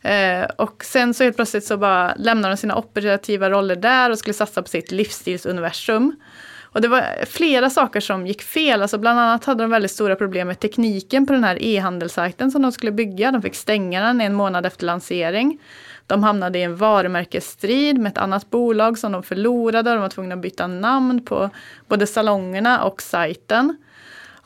Eh, 0.06 0.44
och 0.56 0.84
sen 0.84 1.14
så 1.14 1.24
helt 1.24 1.36
plötsligt 1.36 1.64
så 1.64 1.76
bara 1.76 2.14
lämnade 2.14 2.54
de 2.54 2.56
sina 2.56 2.76
operativa 2.76 3.50
roller 3.50 3.76
där 3.76 4.10
och 4.10 4.18
skulle 4.18 4.34
satsa 4.34 4.62
på 4.62 4.68
sitt 4.68 4.92
livsstilsuniversum. 4.92 6.16
Och 6.62 6.80
det 6.80 6.88
var 6.88 7.24
flera 7.26 7.70
saker 7.70 8.00
som 8.00 8.26
gick 8.26 8.42
fel. 8.42 8.82
Alltså 8.82 8.98
bland 8.98 9.20
annat 9.20 9.44
hade 9.44 9.64
de 9.64 9.70
väldigt 9.70 9.90
stora 9.90 10.16
problem 10.16 10.48
med 10.48 10.60
tekniken 10.60 11.26
på 11.26 11.32
den 11.32 11.44
här 11.44 11.62
e-handelssajten 11.62 12.50
som 12.50 12.62
de 12.62 12.72
skulle 12.72 12.92
bygga. 12.92 13.32
De 13.32 13.42
fick 13.42 13.54
stänga 13.54 14.02
den 14.02 14.20
en 14.20 14.34
månad 14.34 14.66
efter 14.66 14.86
lansering. 14.86 15.58
De 16.06 16.22
hamnade 16.22 16.58
i 16.58 16.62
en 16.62 16.76
varumärkesstrid 16.76 17.98
med 17.98 18.10
ett 18.10 18.18
annat 18.18 18.50
bolag 18.50 18.98
som 18.98 19.12
de 19.12 19.22
förlorade. 19.22 19.90
De 19.90 20.00
var 20.00 20.08
tvungna 20.08 20.34
att 20.34 20.40
byta 20.40 20.66
namn 20.66 21.24
på 21.24 21.50
både 21.88 22.06
salongerna 22.06 22.84
och 22.84 23.02
sajten. 23.02 23.76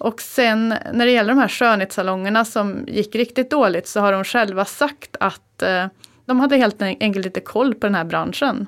Och 0.00 0.20
sen 0.20 0.68
när 0.68 1.06
det 1.06 1.12
gäller 1.12 1.34
de 1.34 1.40
här 1.40 1.48
skönhetssalongerna 1.48 2.44
som 2.44 2.84
gick 2.88 3.14
riktigt 3.14 3.50
dåligt 3.50 3.88
så 3.88 4.00
har 4.00 4.12
de 4.12 4.24
själva 4.24 4.64
sagt 4.64 5.16
att 5.20 5.62
eh, 5.62 5.86
de 6.26 6.40
hade 6.40 6.56
helt 6.56 6.82
enkelt 6.82 7.24
lite 7.24 7.40
koll 7.40 7.74
på 7.74 7.86
den 7.86 7.94
här 7.94 8.04
branschen. 8.04 8.66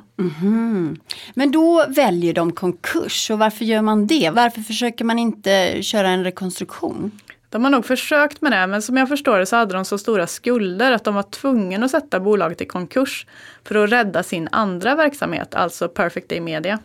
Men 1.35 1.53
då 1.53 1.85
väljer 1.89 2.35
de 2.35 2.53
konkurs 2.53 3.31
och 3.31 3.39
varför 3.39 3.65
gör 3.65 3.83
man 3.83 4.07
det? 4.07 4.31
Varför 4.31 4.61
försöker 4.61 5.05
man 5.05 5.19
inte 5.19 5.83
köra 5.83 6.09
en 6.09 6.25
rekonstruktion? 6.25 7.11
De 7.49 7.65
har 7.65 7.71
nog 7.71 7.87
försökt 7.87 8.41
med 8.41 8.53
det, 8.53 8.67
men 8.67 8.83
som 8.83 8.97
jag 8.97 9.09
förstår 9.09 9.39
det 9.39 9.47
så 9.47 9.57
hade 9.57 9.75
de 9.75 9.85
så 9.85 9.99
stora 9.99 10.27
skulder 10.27 10.93
att 10.93 11.05
de 11.05 11.15
var 11.15 11.23
tvungna 11.23 11.85
att 11.85 11.91
sätta 11.91 12.21
bolaget 12.21 12.61
i 12.61 12.67
konkurs 12.67 13.27
för 13.65 13.75
att 13.75 13.93
rädda 13.93 14.23
sin 14.23 14.49
andra 14.53 14.95
verksamhet, 14.95 15.55
alltså 15.55 15.89
Perfect 15.89 16.29
Day 16.29 16.41
Media. 16.41 16.79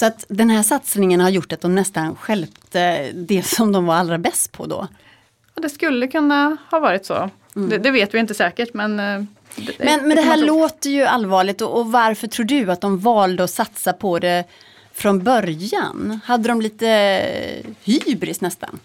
Så 0.00 0.06
att 0.06 0.24
den 0.28 0.50
här 0.50 0.62
satsningen 0.62 1.20
har 1.20 1.30
gjort 1.30 1.52
att 1.52 1.60
de 1.60 1.74
nästan 1.74 2.16
stjälpte 2.16 3.12
det 3.14 3.42
som 3.42 3.72
de 3.72 3.86
var 3.86 3.94
allra 3.94 4.18
bäst 4.18 4.52
på 4.52 4.66
då. 4.66 4.88
Och 5.54 5.62
det 5.62 5.68
skulle 5.70 6.06
kunna 6.06 6.56
ha 6.70 6.80
varit 6.80 7.06
så. 7.06 7.30
Det, 7.54 7.78
det 7.78 7.90
vet 7.90 8.14
vi 8.14 8.18
inte 8.18 8.34
säkert, 8.34 8.74
men... 8.74 9.00
eh, 9.00 9.22
det- 9.56 9.78
Men, 9.78 10.08
men 10.08 10.16
det 10.16 10.22
här 10.22 10.36
låter 10.36 10.90
ju 10.90 11.04
allvarligt 11.04 11.60
och, 11.60 11.78
och 11.80 11.92
varför 11.92 12.26
tror 12.26 12.46
du 12.46 12.70
att 12.72 12.80
de 12.80 12.98
valde 12.98 13.44
att 13.44 13.50
satsa 13.50 13.92
på 13.92 14.18
det 14.18 14.44
från 14.92 15.22
början? 15.24 16.20
Hade 16.24 16.48
de 16.48 16.60
lite 16.60 17.20
hybris 17.84 18.40
nästan? 18.40 18.78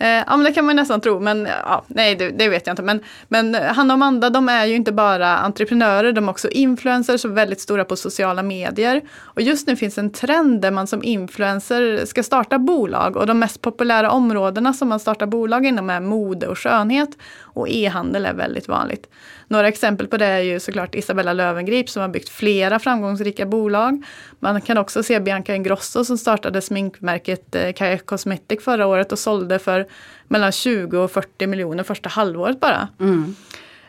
Eh, 0.00 0.08
ja 0.08 0.36
men 0.36 0.44
det 0.44 0.52
kan 0.52 0.64
man 0.64 0.76
nästan 0.76 1.00
tro, 1.00 1.20
men 1.20 1.46
eh, 1.46 1.52
ja, 1.64 1.84
nej 1.86 2.14
det, 2.14 2.30
det 2.30 2.48
vet 2.48 2.66
jag 2.66 2.72
inte. 2.72 2.82
Men, 2.82 3.00
men 3.28 3.54
eh, 3.54 3.62
Hanna 3.62 3.94
och 3.94 3.96
Amanda 3.96 4.30
de 4.30 4.48
är 4.48 4.66
ju 4.66 4.74
inte 4.74 4.92
bara 4.92 5.38
entreprenörer, 5.38 6.12
de 6.12 6.28
är 6.28 6.30
också 6.30 6.48
influencers 6.48 7.24
och 7.24 7.36
väldigt 7.36 7.60
stora 7.60 7.84
på 7.84 7.96
sociala 7.96 8.42
medier. 8.42 9.02
Och 9.18 9.42
just 9.42 9.66
nu 9.66 9.76
finns 9.76 9.98
en 9.98 10.12
trend 10.12 10.60
där 10.60 10.70
man 10.70 10.86
som 10.86 11.04
influencer 11.04 12.06
ska 12.06 12.22
starta 12.22 12.58
bolag 12.58 13.16
och 13.16 13.26
de 13.26 13.38
mest 13.38 13.60
populära 13.60 14.10
områdena 14.10 14.72
som 14.72 14.88
man 14.88 15.00
startar 15.00 15.26
bolag 15.26 15.66
inom 15.66 15.90
är 15.90 16.00
mode 16.00 16.46
och 16.46 16.58
skönhet 16.58 17.10
och 17.42 17.68
e-handel 17.68 18.26
är 18.26 18.34
väldigt 18.34 18.68
vanligt. 18.68 19.06
Några 19.50 19.68
exempel 19.68 20.06
på 20.08 20.16
det 20.16 20.26
är 20.26 20.40
ju 20.40 20.60
såklart 20.60 20.94
Isabella 20.94 21.32
Löwengrip 21.32 21.90
som 21.90 22.02
har 22.02 22.08
byggt 22.08 22.28
flera 22.28 22.78
framgångsrika 22.78 23.46
bolag. 23.46 24.04
Man 24.40 24.60
kan 24.60 24.78
också 24.78 25.02
se 25.02 25.20
Bianca 25.20 25.54
Ingrosso 25.54 26.04
som 26.04 26.18
startade 26.18 26.60
sminkmärket 26.60 27.54
eh, 27.54 27.72
Kaja 27.72 27.98
Cosmetic 27.98 28.64
förra 28.64 28.86
året 28.86 29.12
och 29.12 29.18
sålde 29.18 29.58
för 29.58 29.86
mellan 30.28 30.52
20 30.52 30.98
och 30.98 31.10
40 31.10 31.46
miljoner 31.46 31.82
första 31.82 32.08
halvåret 32.08 32.60
bara. 32.60 32.88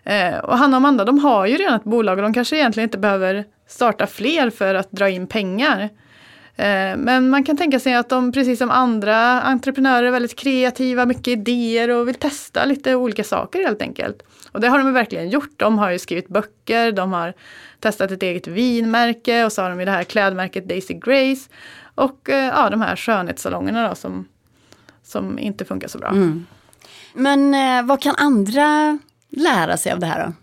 Eh, 0.04 0.38
och 0.38 0.58
Hanna 0.58 0.78
och 0.78 0.78
Amanda 0.78 1.06
de 1.06 1.20
har 1.20 1.46
ju 1.46 1.58
redan 1.58 1.76
ett 1.76 1.84
bolag 1.84 2.18
och 2.18 2.24
de 2.24 2.34
kanske 2.34 2.56
egentligen 2.58 2.88
inte 2.88 2.98
behöver 2.98 3.46
starta 3.68 4.08
fler 4.08 4.50
för 4.50 4.76
att 4.76 4.92
dra 4.92 5.10
in 5.10 5.28
pengar. 5.28 5.82
Eh, 6.56 6.98
Men 6.98 7.30
man 7.30 7.44
kan 7.44 7.58
tänka 7.58 7.80
sig 7.80 7.94
att 7.94 8.10
de 8.10 8.32
precis 8.32 8.60
som 8.60 8.72
andra 8.72 9.42
entreprenörer 9.42 10.08
är 10.08 10.12
väldigt 10.12 10.36
kreativa, 10.36 11.06
mycket 11.06 11.28
idéer 11.28 11.90
och 11.90 12.08
vill 12.08 12.16
testa 12.16 12.66
lite 12.66 12.96
olika 12.96 13.24
saker 13.24 13.64
helt 13.64 13.82
enkelt. 13.82 14.24
Och 14.52 14.62
det 14.62 14.68
har 14.68 14.78
de 14.78 14.94
verkligen 14.94 15.30
gjort. 15.30 15.52
De 15.58 15.78
har 15.78 15.92
ju 15.92 16.00
skrivit 16.00 16.28
böcker, 16.28 16.92
de 16.92 17.14
har 17.14 17.34
testat 17.80 18.12
ett 18.12 18.24
eget 18.24 18.48
vinmärke 18.48 19.46
och 19.46 19.52
så 19.52 19.62
har 19.62 19.70
de 19.70 19.80
ju 19.80 19.86
det 19.86 19.92
här 19.92 20.04
klädmärket 20.04 20.70
Daisy 20.70 20.94
Grace. 20.94 21.50
Och 21.96 22.30
eh, 22.30 22.46
ja, 22.46 22.70
de 22.70 22.82
här 22.82 22.96
skönhetssalongerna 22.96 23.90
då 23.90 23.96
som, 23.96 24.28
som 25.04 25.40
inte 25.40 25.66
funkar 25.66 25.88
så 25.88 25.98
bra. 25.98 26.12
Men 27.14 27.54
eh, 27.54 27.86
vad 27.86 28.02
kan 28.02 28.16
andra 28.18 29.00
lära 29.30 29.78
sig 29.78 29.92
av 29.92 30.00
det 30.00 30.06
här 30.06 30.26
då? 30.26 30.34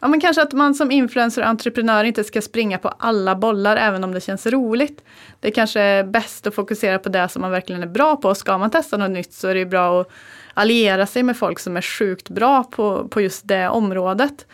Ja, 0.00 0.08
men 0.08 0.20
kanske 0.20 0.42
att 0.42 0.52
man 0.52 0.74
som 0.74 0.90
influencer 0.90 1.42
och 1.42 1.48
entreprenör 1.48 2.04
inte 2.04 2.24
ska 2.24 2.42
springa 2.42 2.78
på 2.78 2.88
alla 2.88 3.36
bollar 3.36 3.76
även 3.76 4.04
om 4.04 4.12
det 4.12 4.20
känns 4.20 4.46
roligt. 4.46 5.04
Det 5.40 5.50
kanske 5.50 5.80
är 5.80 6.04
bäst 6.04 6.46
att 6.46 6.54
fokusera 6.54 6.98
på 6.98 7.08
det 7.08 7.28
som 7.28 7.42
man 7.42 7.50
verkligen 7.50 7.82
är 7.82 7.86
bra 7.86 8.16
på. 8.16 8.34
Ska 8.34 8.58
man 8.58 8.70
testa 8.70 8.96
något 8.96 9.10
nytt 9.10 9.32
så 9.32 9.48
är 9.48 9.54
det 9.54 9.66
bra 9.66 10.00
att 10.00 10.10
alliera 10.54 11.06
sig 11.06 11.22
med 11.22 11.36
folk 11.36 11.58
som 11.58 11.76
är 11.76 11.82
sjukt 11.82 12.28
bra 12.28 12.64
på, 12.64 13.08
på 13.08 13.20
just 13.20 13.48
det 13.48 13.68
området. 13.68 14.46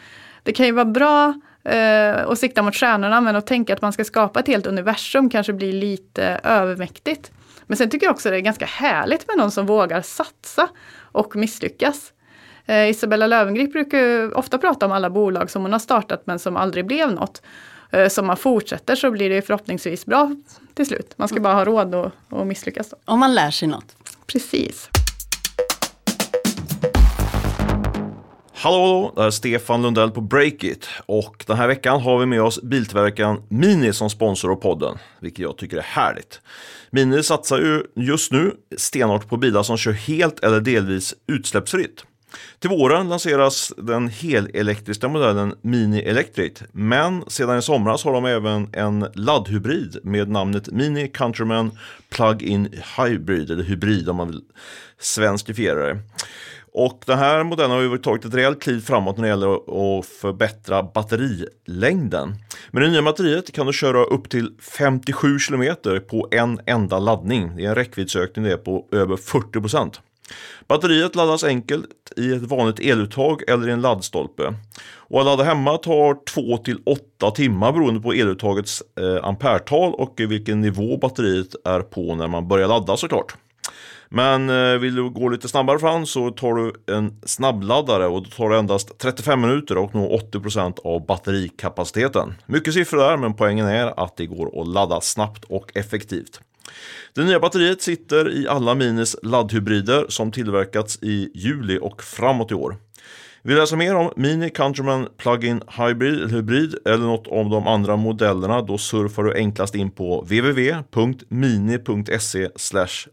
Det 0.42 0.52
kan 0.52 0.66
ju 0.66 0.72
vara 0.72 0.84
bra 0.84 1.34
eh, 1.64 2.26
att 2.28 2.38
sikta 2.38 2.62
mot 2.62 2.74
stjärnorna 2.74 3.20
men 3.20 3.36
att 3.36 3.46
tänka 3.46 3.74
att 3.74 3.82
man 3.82 3.92
ska 3.92 4.04
skapa 4.04 4.40
ett 4.40 4.46
helt 4.46 4.66
universum 4.66 5.30
kanske 5.30 5.52
blir 5.52 5.72
lite 5.72 6.40
övermäktigt. 6.42 7.30
Men 7.66 7.76
sen 7.76 7.90
tycker 7.90 8.06
jag 8.06 8.14
också 8.14 8.30
det 8.30 8.36
är 8.36 8.40
ganska 8.40 8.66
härligt 8.66 9.28
med 9.28 9.36
någon 9.36 9.50
som 9.50 9.66
vågar 9.66 10.02
satsa 10.02 10.68
och 10.98 11.36
misslyckas. 11.36 12.12
Eh, 12.66 12.90
Isabella 12.90 13.26
Löwengrip 13.26 13.72
brukar 13.72 14.36
ofta 14.38 14.58
prata 14.58 14.86
om 14.86 14.92
alla 14.92 15.10
bolag 15.10 15.50
som 15.50 15.62
hon 15.62 15.72
har 15.72 15.78
startat 15.78 16.22
men 16.24 16.38
som 16.38 16.56
aldrig 16.56 16.86
blev 16.86 17.12
något. 17.12 17.42
Eh, 17.90 18.08
så 18.08 18.20
om 18.20 18.26
man 18.26 18.36
fortsätter 18.36 18.94
så 18.94 19.10
blir 19.10 19.30
det 19.30 19.42
förhoppningsvis 19.42 20.06
bra 20.06 20.36
till 20.74 20.86
slut. 20.86 21.14
Man 21.16 21.28
ska 21.28 21.40
bara 21.40 21.54
ha 21.54 21.64
råd 21.64 21.94
att, 21.94 22.46
misslyckas. 22.46 22.90
Då. 22.90 22.96
Om 23.04 23.20
man 23.20 23.34
lär 23.34 23.50
sig 23.50 23.68
något. 23.68 23.96
Precis. 24.26 24.90
Hallå, 28.58 28.80
hallå, 28.80 29.12
det 29.14 29.20
här 29.20 29.26
är 29.26 29.30
Stefan 29.30 29.82
Lundell 29.82 30.10
på 30.10 30.20
Breakit 30.20 30.88
och 31.06 31.44
den 31.46 31.56
här 31.56 31.68
veckan 31.68 32.00
har 32.00 32.18
vi 32.18 32.26
med 32.26 32.42
oss 32.42 32.62
biltillverkaren 32.62 33.42
Mini 33.48 33.92
som 33.92 34.10
sponsor 34.10 34.52
av 34.52 34.56
podden, 34.56 34.98
vilket 35.20 35.38
jag 35.38 35.56
tycker 35.56 35.76
är 35.76 35.82
härligt. 35.82 36.40
Mini 36.90 37.22
satsar 37.22 37.58
ju 37.58 37.82
just 37.94 38.32
nu 38.32 38.52
stenhårt 38.76 39.28
på 39.28 39.36
bilar 39.36 39.62
som 39.62 39.76
kör 39.76 39.92
helt 39.92 40.44
eller 40.44 40.60
delvis 40.60 41.14
utsläppsfritt. 41.26 42.04
Till 42.58 42.70
våren 42.70 43.08
lanseras 43.08 43.72
den 43.76 44.08
helelektriska 44.08 45.08
modellen 45.08 45.54
Mini 45.62 46.00
Electric, 46.00 46.52
men 46.72 47.24
sedan 47.26 47.58
i 47.58 47.62
somras 47.62 48.04
har 48.04 48.12
de 48.12 48.24
även 48.24 48.68
en 48.72 49.06
laddhybrid 49.14 49.98
med 50.02 50.28
namnet 50.28 50.68
Mini 50.72 51.08
Countryman 51.08 51.70
Plug-in 52.08 52.68
Hybrid, 52.98 53.50
eller 53.50 53.64
hybrid 53.64 54.08
om 54.08 54.16
man 54.16 54.28
vill 54.28 54.42
svenskifiera 54.98 55.86
det. 55.86 55.98
Och 56.78 57.02
den 57.06 57.18
här 57.18 57.44
modellen 57.44 57.70
har 57.70 57.82
ju 57.82 57.98
tagit 57.98 58.24
ett 58.24 58.34
rejält 58.34 58.62
kliv 58.62 58.80
framåt 58.80 59.16
när 59.16 59.22
det 59.22 59.28
gäller 59.28 59.54
att 59.54 60.06
förbättra 60.06 60.82
batterilängden. 60.82 62.34
Med 62.70 62.82
det 62.82 62.88
nya 62.88 63.02
batteriet 63.02 63.52
kan 63.52 63.66
du 63.66 63.72
köra 63.72 64.04
upp 64.04 64.30
till 64.30 64.50
57 64.60 65.38
km 65.38 65.76
på 66.10 66.28
en 66.30 66.60
enda 66.66 66.98
laddning. 66.98 67.56
Det 67.56 67.64
är 67.64 67.68
en 67.68 67.74
räckviddsökning 67.74 68.44
det 68.44 68.52
är 68.52 68.56
på 68.56 68.86
över 68.92 69.16
40 69.16 69.60
procent. 69.60 70.00
Batteriet 70.68 71.14
laddas 71.14 71.44
enkelt 71.44 71.86
i 72.16 72.32
ett 72.32 72.42
vanligt 72.42 72.80
eluttag 72.80 73.42
eller 73.48 73.68
i 73.68 73.72
en 73.72 73.80
laddstolpe. 73.80 74.54
Och 74.96 75.20
att 75.20 75.26
ladda 75.26 75.44
hemma 75.44 75.76
tar 75.76 76.24
2 76.24 76.56
till 76.56 76.78
8 76.86 77.30
timmar 77.30 77.72
beroende 77.72 78.00
på 78.00 78.12
eluttagets 78.12 78.82
eh, 79.00 79.24
ampertal 79.24 79.94
och 79.94 80.14
vilken 80.16 80.60
nivå 80.60 80.96
batteriet 80.96 81.54
är 81.64 81.80
på 81.80 82.14
när 82.14 82.28
man 82.28 82.48
börjar 82.48 82.68
ladda 82.68 82.96
såklart. 82.96 83.36
Men 84.08 84.50
eh, 84.50 84.78
vill 84.78 84.94
du 84.94 85.10
gå 85.10 85.28
lite 85.28 85.48
snabbare 85.48 85.78
fram 85.78 86.06
så 86.06 86.30
tar 86.30 86.54
du 86.54 86.94
en 86.94 87.20
snabbladdare 87.24 88.06
och 88.06 88.22
då 88.22 88.30
tar 88.30 88.50
det 88.50 88.58
endast 88.58 88.98
35 88.98 89.40
minuter 89.40 89.78
och 89.78 89.94
når 89.94 90.08
80% 90.32 90.78
av 90.84 91.06
batterikapaciteten. 91.06 92.34
Mycket 92.46 92.74
siffror 92.74 92.98
där 92.98 93.16
men 93.16 93.34
poängen 93.34 93.66
är 93.66 94.04
att 94.04 94.16
det 94.16 94.26
går 94.26 94.60
att 94.60 94.68
ladda 94.68 95.00
snabbt 95.00 95.44
och 95.44 95.76
effektivt. 95.76 96.40
Det 97.14 97.24
nya 97.24 97.40
batteriet 97.40 97.82
sitter 97.82 98.32
i 98.32 98.48
alla 98.48 98.74
Minis 98.74 99.16
laddhybrider 99.22 100.06
som 100.08 100.32
tillverkats 100.32 100.98
i 101.02 101.30
juli 101.34 101.78
och 101.82 102.02
framåt 102.02 102.50
i 102.50 102.54
år. 102.54 102.76
Vill 103.46 103.54
du 103.54 103.60
läsa 103.60 103.76
mer 103.76 103.94
om 103.94 104.12
Mini 104.16 104.50
Countryman 104.50 105.08
Plug-in 105.16 105.62
Hybrid, 105.78 106.30
hybrid 106.30 106.74
eller 106.86 107.06
något 107.06 107.26
om 107.26 107.50
de 107.50 107.66
andra 107.66 107.96
modellerna 107.96 108.62
då 108.62 108.78
surfar 108.78 109.22
du 109.22 109.34
enklast 109.34 109.74
in 109.74 109.90
på 109.90 110.20
www.mini.se 110.20 110.88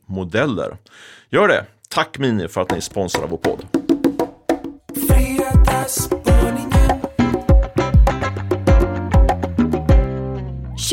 modeller. 0.05 0.77
Gör 1.29 1.47
det! 1.47 1.65
Tack 1.89 2.17
Mini 2.17 2.47
för 2.47 2.61
att 2.61 2.71
ni 2.71 2.81
sponsrar 2.81 3.27
vår 3.27 3.37
podd. 3.37 3.65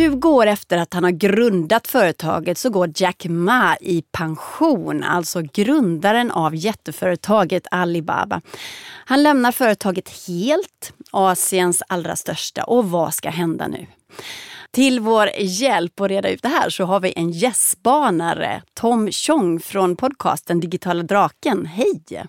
20 0.01 0.29
år 0.29 0.47
efter 0.47 0.79
att 0.79 0.95
han 0.95 1.05
har 1.05 1.11
grundat 1.11 1.89
företaget 1.89 2.59
så 2.59 2.71
går 2.71 2.93
Jack 2.95 3.27
Ma 3.29 3.77
i 3.81 4.03
pension, 4.13 5.03
alltså 5.03 5.43
grundaren 5.53 6.31
av 6.31 6.55
jätteföretaget 6.55 7.67
Alibaba. 7.71 8.41
Han 9.05 9.23
lämnar 9.23 9.53
företaget 9.53 10.27
helt, 10.29 10.93
Asiens 11.11 11.83
allra 11.89 12.17
största. 12.17 12.65
Och 12.65 12.91
vad 12.91 13.15
ska 13.15 13.31
hända 13.31 13.69
nu? 13.69 13.87
Till 14.71 15.01
vår 15.01 15.31
hjälp 15.39 16.01
att 16.01 16.09
reda 16.09 16.31
ut 16.31 16.43
det 16.43 16.49
här 16.49 16.71
så 16.71 16.85
har 16.85 17.01
vi 17.01 17.13
en 17.17 17.31
gästbanare, 17.31 18.63
Tom 18.75 19.11
Chong 19.13 19.61
från 19.61 19.97
podcasten 19.97 20.61
Digitala 20.61 21.03
Draken. 21.03 21.67
Hej! 21.67 22.27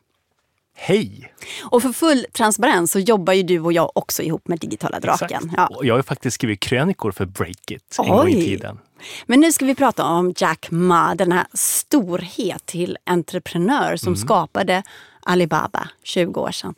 Hej! 0.83 1.33
Och 1.63 1.81
för 1.81 1.91
full 1.91 2.25
transparens 2.33 2.91
så 2.91 2.99
jobbar 2.99 3.33
ju 3.33 3.43
du 3.43 3.59
och 3.59 3.73
jag 3.73 3.91
också 3.95 4.23
ihop 4.23 4.47
med 4.47 4.59
Digitala 4.59 4.99
Draken. 4.99 5.53
Ja. 5.57 5.79
Jag 5.83 5.95
har 5.95 6.01
faktiskt 6.01 6.35
skrivit 6.35 6.59
krönikor 6.59 7.11
för 7.11 7.25
Breakit 7.25 7.95
en 7.99 8.09
gång 8.09 8.27
i 8.27 8.45
tiden. 8.45 8.79
Men 9.25 9.39
nu 9.39 9.51
ska 9.51 9.65
vi 9.65 9.75
prata 9.75 10.05
om 10.05 10.33
Jack 10.37 10.67
Ma, 10.71 11.15
den 11.15 11.31
här 11.31 11.45
storhet 11.53 12.65
till 12.65 12.97
entreprenör 13.03 13.95
som 13.95 14.15
skapade 14.15 14.83
Alibaba 15.19 15.89
20 16.03 16.41
år 16.41 16.51
sedan. 16.51 16.75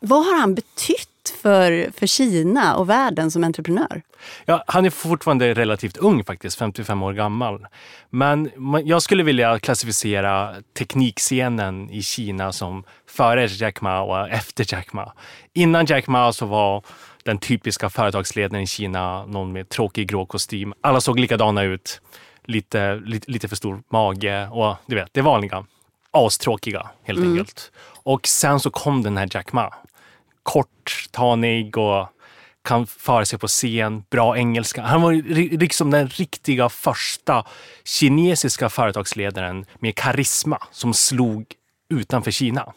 Vad 0.00 0.26
har 0.26 0.40
han 0.40 0.54
betytt 0.54 1.11
för, 1.28 1.90
för 1.96 2.06
Kina 2.06 2.76
och 2.76 2.90
världen 2.90 3.30
som 3.30 3.44
entreprenör? 3.44 4.02
Ja, 4.44 4.64
han 4.66 4.86
är 4.86 4.90
fortfarande 4.90 5.54
relativt 5.54 5.96
ung 5.96 6.24
faktiskt, 6.24 6.58
55 6.58 7.02
år 7.02 7.12
gammal. 7.12 7.66
Men 8.10 8.50
jag 8.84 9.02
skulle 9.02 9.22
vilja 9.22 9.58
klassificera 9.58 10.54
teknikscenen 10.78 11.90
i 11.90 12.02
Kina 12.02 12.52
som 12.52 12.84
före 13.06 13.46
Jack 13.46 13.80
Ma 13.80 14.00
och 14.00 14.28
efter 14.28 14.74
Jack 14.74 14.92
Ma. 14.92 15.12
Innan 15.52 15.86
Jack 15.86 16.06
Ma 16.06 16.32
så 16.32 16.46
var 16.46 16.82
den 17.24 17.38
typiska 17.38 17.90
företagsledaren 17.90 18.62
i 18.62 18.66
Kina 18.66 19.26
någon 19.26 19.52
med 19.52 19.68
tråkig 19.68 20.08
grå 20.08 20.26
kostym. 20.26 20.74
Alla 20.80 21.00
såg 21.00 21.18
likadana 21.18 21.62
ut. 21.62 22.00
Lite, 22.44 22.94
lite, 22.94 23.30
lite 23.30 23.48
för 23.48 23.56
stor 23.56 23.82
mage 23.88 24.48
och 24.48 24.76
du 24.86 24.94
vet, 24.94 25.08
det 25.12 25.22
vanliga. 25.22 25.66
Astråkiga 26.10 26.90
helt 27.04 27.20
enkelt. 27.20 27.72
Och 28.02 28.26
sen 28.26 28.60
så 28.60 28.70
kom 28.70 29.02
den 29.02 29.16
här 29.16 29.28
Jack 29.30 29.52
Ma. 29.52 29.70
Kort, 30.42 31.06
tanig 31.10 31.78
och 31.78 32.08
kan 32.64 32.86
föra 32.86 33.24
sig 33.24 33.38
på 33.38 33.48
scen, 33.48 34.04
bra 34.10 34.36
engelska. 34.38 34.82
Han 34.82 35.02
var 35.02 35.12
liksom 35.58 35.90
den 35.90 36.08
riktiga 36.08 36.68
första 36.68 37.44
kinesiska 37.84 38.68
företagsledaren 38.68 39.66
med 39.78 39.94
karisma 39.96 40.58
som 40.70 40.94
slog 40.94 41.44
utanför 41.90 42.30
Kina. 42.30 42.72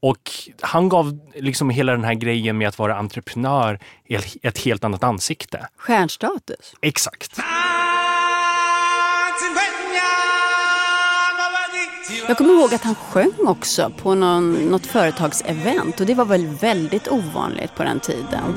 Och 0.00 0.30
han 0.60 0.88
gav 0.88 1.18
liksom 1.34 1.70
hela 1.70 1.92
den 1.92 2.04
här 2.04 2.14
grejen 2.14 2.58
med 2.58 2.68
att 2.68 2.78
vara 2.78 2.96
entreprenör 2.96 3.78
ett- 4.42 4.58
helt 4.64 4.84
annat 4.84 5.04
ansikte. 5.04 5.66
Stjärnstatus. 5.76 6.74
Exakt. 6.82 7.40
Jag 12.28 12.38
kommer 12.38 12.52
ihåg 12.52 12.74
att 12.74 12.82
han 12.82 12.94
sjöng 12.94 13.46
också 13.46 13.92
på 14.02 14.14
någon, 14.14 14.52
något 14.52 14.86
företagsevent 14.86 16.00
och 16.00 16.06
det 16.06 16.14
var 16.14 16.24
väl 16.24 16.46
väldigt 16.46 17.08
ovanligt 17.08 17.74
på 17.74 17.82
den 17.82 18.00
tiden. 18.00 18.54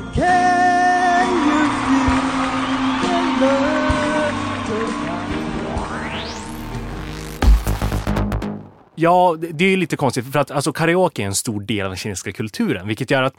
Ja, 8.94 9.36
det 9.52 9.64
är 9.64 9.70
ju 9.70 9.76
lite 9.76 9.96
konstigt 9.96 10.32
för 10.32 10.38
att 10.38 10.50
alltså, 10.50 10.72
karaoke 10.72 11.22
är 11.22 11.26
en 11.26 11.34
stor 11.34 11.60
del 11.60 11.84
av 11.84 11.90
den 11.90 11.96
kinesiska 11.96 12.32
kulturen, 12.32 12.88
vilket 12.88 13.10
gör 13.10 13.22
att 13.22 13.34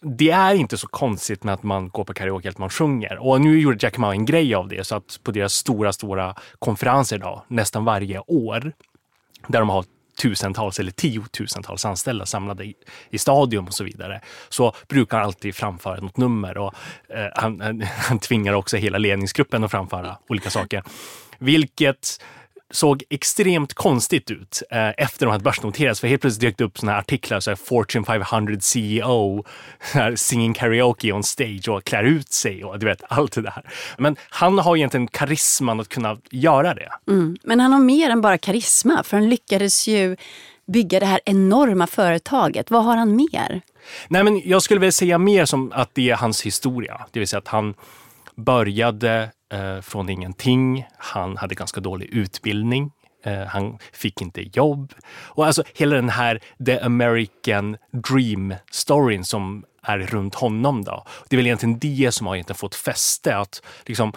det 0.00 0.30
är 0.30 0.54
inte 0.54 0.76
så 0.76 0.86
konstigt 0.86 1.44
med 1.44 1.54
att 1.54 1.62
man 1.62 1.88
går 1.88 2.04
på 2.04 2.14
karaoke, 2.14 2.48
att 2.48 2.58
man 2.58 2.70
sjunger. 2.70 3.18
Och 3.18 3.40
nu 3.40 3.60
gjorde 3.60 3.78
Jack 3.80 3.98
Ma 3.98 4.12
en 4.12 4.24
grej 4.24 4.54
av 4.54 4.68
det, 4.68 4.86
så 4.86 4.96
att 4.96 5.20
på 5.22 5.30
deras 5.30 5.54
stora, 5.54 5.92
stora 5.92 6.34
konferenser 6.58 7.18
då, 7.18 7.44
nästan 7.48 7.84
varje 7.84 8.18
år, 8.26 8.72
där 9.48 9.58
de 9.60 9.68
har 9.68 9.84
tusentals 10.18 10.78
eller 10.80 10.90
tiotusentals 10.90 11.84
anställda 11.84 12.26
samlade 12.26 12.64
i, 12.64 12.74
i 13.10 13.18
stadion 13.18 13.66
och 13.66 13.74
så 13.74 13.84
vidare, 13.84 14.20
så 14.48 14.74
brukar 14.88 15.16
han 15.16 15.26
alltid 15.26 15.54
framföra 15.54 16.00
något 16.00 16.16
nummer 16.16 16.58
och 16.58 16.74
eh, 17.08 17.26
han, 17.34 17.60
han, 17.60 17.82
han 17.96 18.18
tvingar 18.18 18.52
också 18.52 18.76
hela 18.76 18.98
ledningsgruppen 18.98 19.64
att 19.64 19.70
framföra 19.70 20.16
olika 20.28 20.50
saker. 20.50 20.82
Vilket 21.38 22.20
såg 22.72 23.02
extremt 23.10 23.74
konstigt 23.74 24.30
ut 24.30 24.62
eh, 24.70 24.88
efter 24.88 25.26
de 25.26 25.32
hade 25.32 25.44
börsnoterats. 25.44 26.00
För 26.00 26.08
helt 26.08 26.20
plötsligt 26.20 26.40
dök 26.40 26.58
det 26.58 26.64
upp 26.64 26.78
såna 26.78 26.92
här 26.92 26.98
artiklar, 26.98 27.40
så 27.40 27.50
här 27.50 27.56
Fortune 27.56 28.04
500 28.04 28.60
CEO, 28.60 29.44
här 29.78 30.16
singing 30.16 30.54
karaoke 30.54 31.12
on 31.12 31.22
stage 31.22 31.68
och 31.68 31.84
klär 31.84 32.04
ut 32.04 32.32
sig 32.32 32.64
och 32.64 32.78
du 32.78 32.86
vet 32.86 33.02
allt 33.08 33.32
det 33.32 33.42
där. 33.42 33.62
Men 33.98 34.16
han 34.30 34.58
har 34.58 34.76
egentligen 34.76 35.06
karisman 35.06 35.80
att 35.80 35.88
kunna 35.88 36.18
göra 36.30 36.74
det. 36.74 36.92
Mm. 37.08 37.36
Men 37.42 37.60
han 37.60 37.72
har 37.72 37.80
mer 37.80 38.10
än 38.10 38.20
bara 38.20 38.38
karisma 38.38 39.02
för 39.02 39.16
han 39.16 39.28
lyckades 39.28 39.88
ju 39.88 40.16
bygga 40.66 41.00
det 41.00 41.06
här 41.06 41.20
enorma 41.24 41.86
företaget. 41.86 42.70
Vad 42.70 42.84
har 42.84 42.96
han 42.96 43.16
mer? 43.16 43.60
Nej, 44.08 44.24
men 44.24 44.42
jag 44.44 44.62
skulle 44.62 44.80
väl 44.80 44.92
säga 44.92 45.18
mer 45.18 45.44
som 45.44 45.72
att 45.74 45.90
det 45.92 46.10
är 46.10 46.14
hans 46.14 46.42
historia. 46.42 47.06
Det 47.10 47.18
vill 47.18 47.28
säga 47.28 47.38
att 47.38 47.48
han 47.48 47.74
började 48.34 49.30
eh, 49.52 49.80
från 49.80 50.08
ingenting. 50.08 50.86
Han 50.98 51.36
hade 51.36 51.54
ganska 51.54 51.80
dålig 51.80 52.08
utbildning. 52.08 52.90
Eh, 53.24 53.46
han 53.46 53.78
fick 53.92 54.20
inte 54.20 54.42
jobb. 54.56 54.92
Och 55.08 55.46
alltså 55.46 55.62
hela 55.74 55.96
den 55.96 56.08
här 56.08 56.40
the 56.66 56.80
American 56.80 57.76
dream 57.90 58.54
storyn 58.70 59.24
som 59.24 59.64
är 59.82 59.98
runt 59.98 60.34
honom 60.34 60.84
då. 60.84 61.04
Det 61.28 61.36
är 61.36 61.38
väl 61.38 61.46
egentligen 61.46 61.78
det 61.78 62.14
som 62.14 62.26
har 62.26 62.34
egentligen 62.34 62.58
fått 62.58 62.74
fäste. 62.74 63.36
Att 63.36 63.62
liksom, 63.86 64.12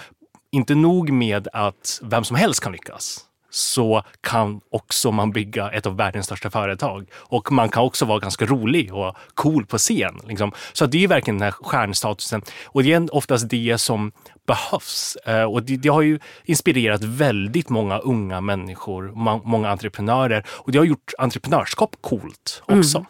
inte 0.51 0.75
nog 0.75 1.11
med 1.11 1.47
att 1.53 1.99
vem 2.03 2.23
som 2.23 2.35
helst 2.35 2.63
kan 2.63 2.71
lyckas 2.71 3.25
så 3.55 4.03
kan 4.21 4.61
också 4.69 5.11
man 5.11 5.31
bygga 5.31 5.71
ett 5.71 5.85
av 5.85 5.97
världens 5.97 6.25
största 6.25 6.49
företag. 6.49 7.09
Och 7.15 7.51
man 7.51 7.69
kan 7.69 7.83
också 7.83 8.05
vara 8.05 8.19
ganska 8.19 8.45
rolig 8.45 8.93
och 8.93 9.15
cool 9.33 9.65
på 9.65 9.77
scen. 9.77 10.19
Liksom. 10.27 10.51
Så 10.73 10.85
det 10.85 11.03
är 11.03 11.07
verkligen 11.07 11.37
den 11.37 11.43
här 11.43 11.51
stjärnstatusen. 11.51 12.41
Och 12.65 12.83
det 12.83 12.93
är 12.93 13.15
oftast 13.15 13.49
det 13.49 13.77
som 13.77 14.11
behövs. 14.47 15.15
Eh, 15.15 15.43
Och 15.43 15.63
det, 15.63 15.77
det 15.77 15.89
har 15.89 16.01
ju 16.01 16.19
inspirerat 16.45 17.03
väldigt 17.03 17.69
många 17.69 17.97
unga 17.99 18.41
människor, 18.41 19.11
många 19.43 19.69
entreprenörer. 19.69 20.43
Och 20.47 20.71
det 20.71 20.77
har 20.77 20.85
gjort 20.85 21.13
entreprenörskap 21.17 21.95
coolt 22.01 22.63
också. 22.65 23.05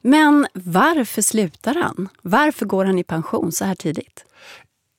Men 0.00 0.46
varför 0.52 1.22
slutar 1.22 1.74
han? 1.74 2.08
Varför 2.22 2.66
går 2.66 2.84
han 2.84 2.98
i 2.98 3.04
pension 3.04 3.52
så 3.52 3.64
här 3.64 3.74
tidigt? 3.74 4.24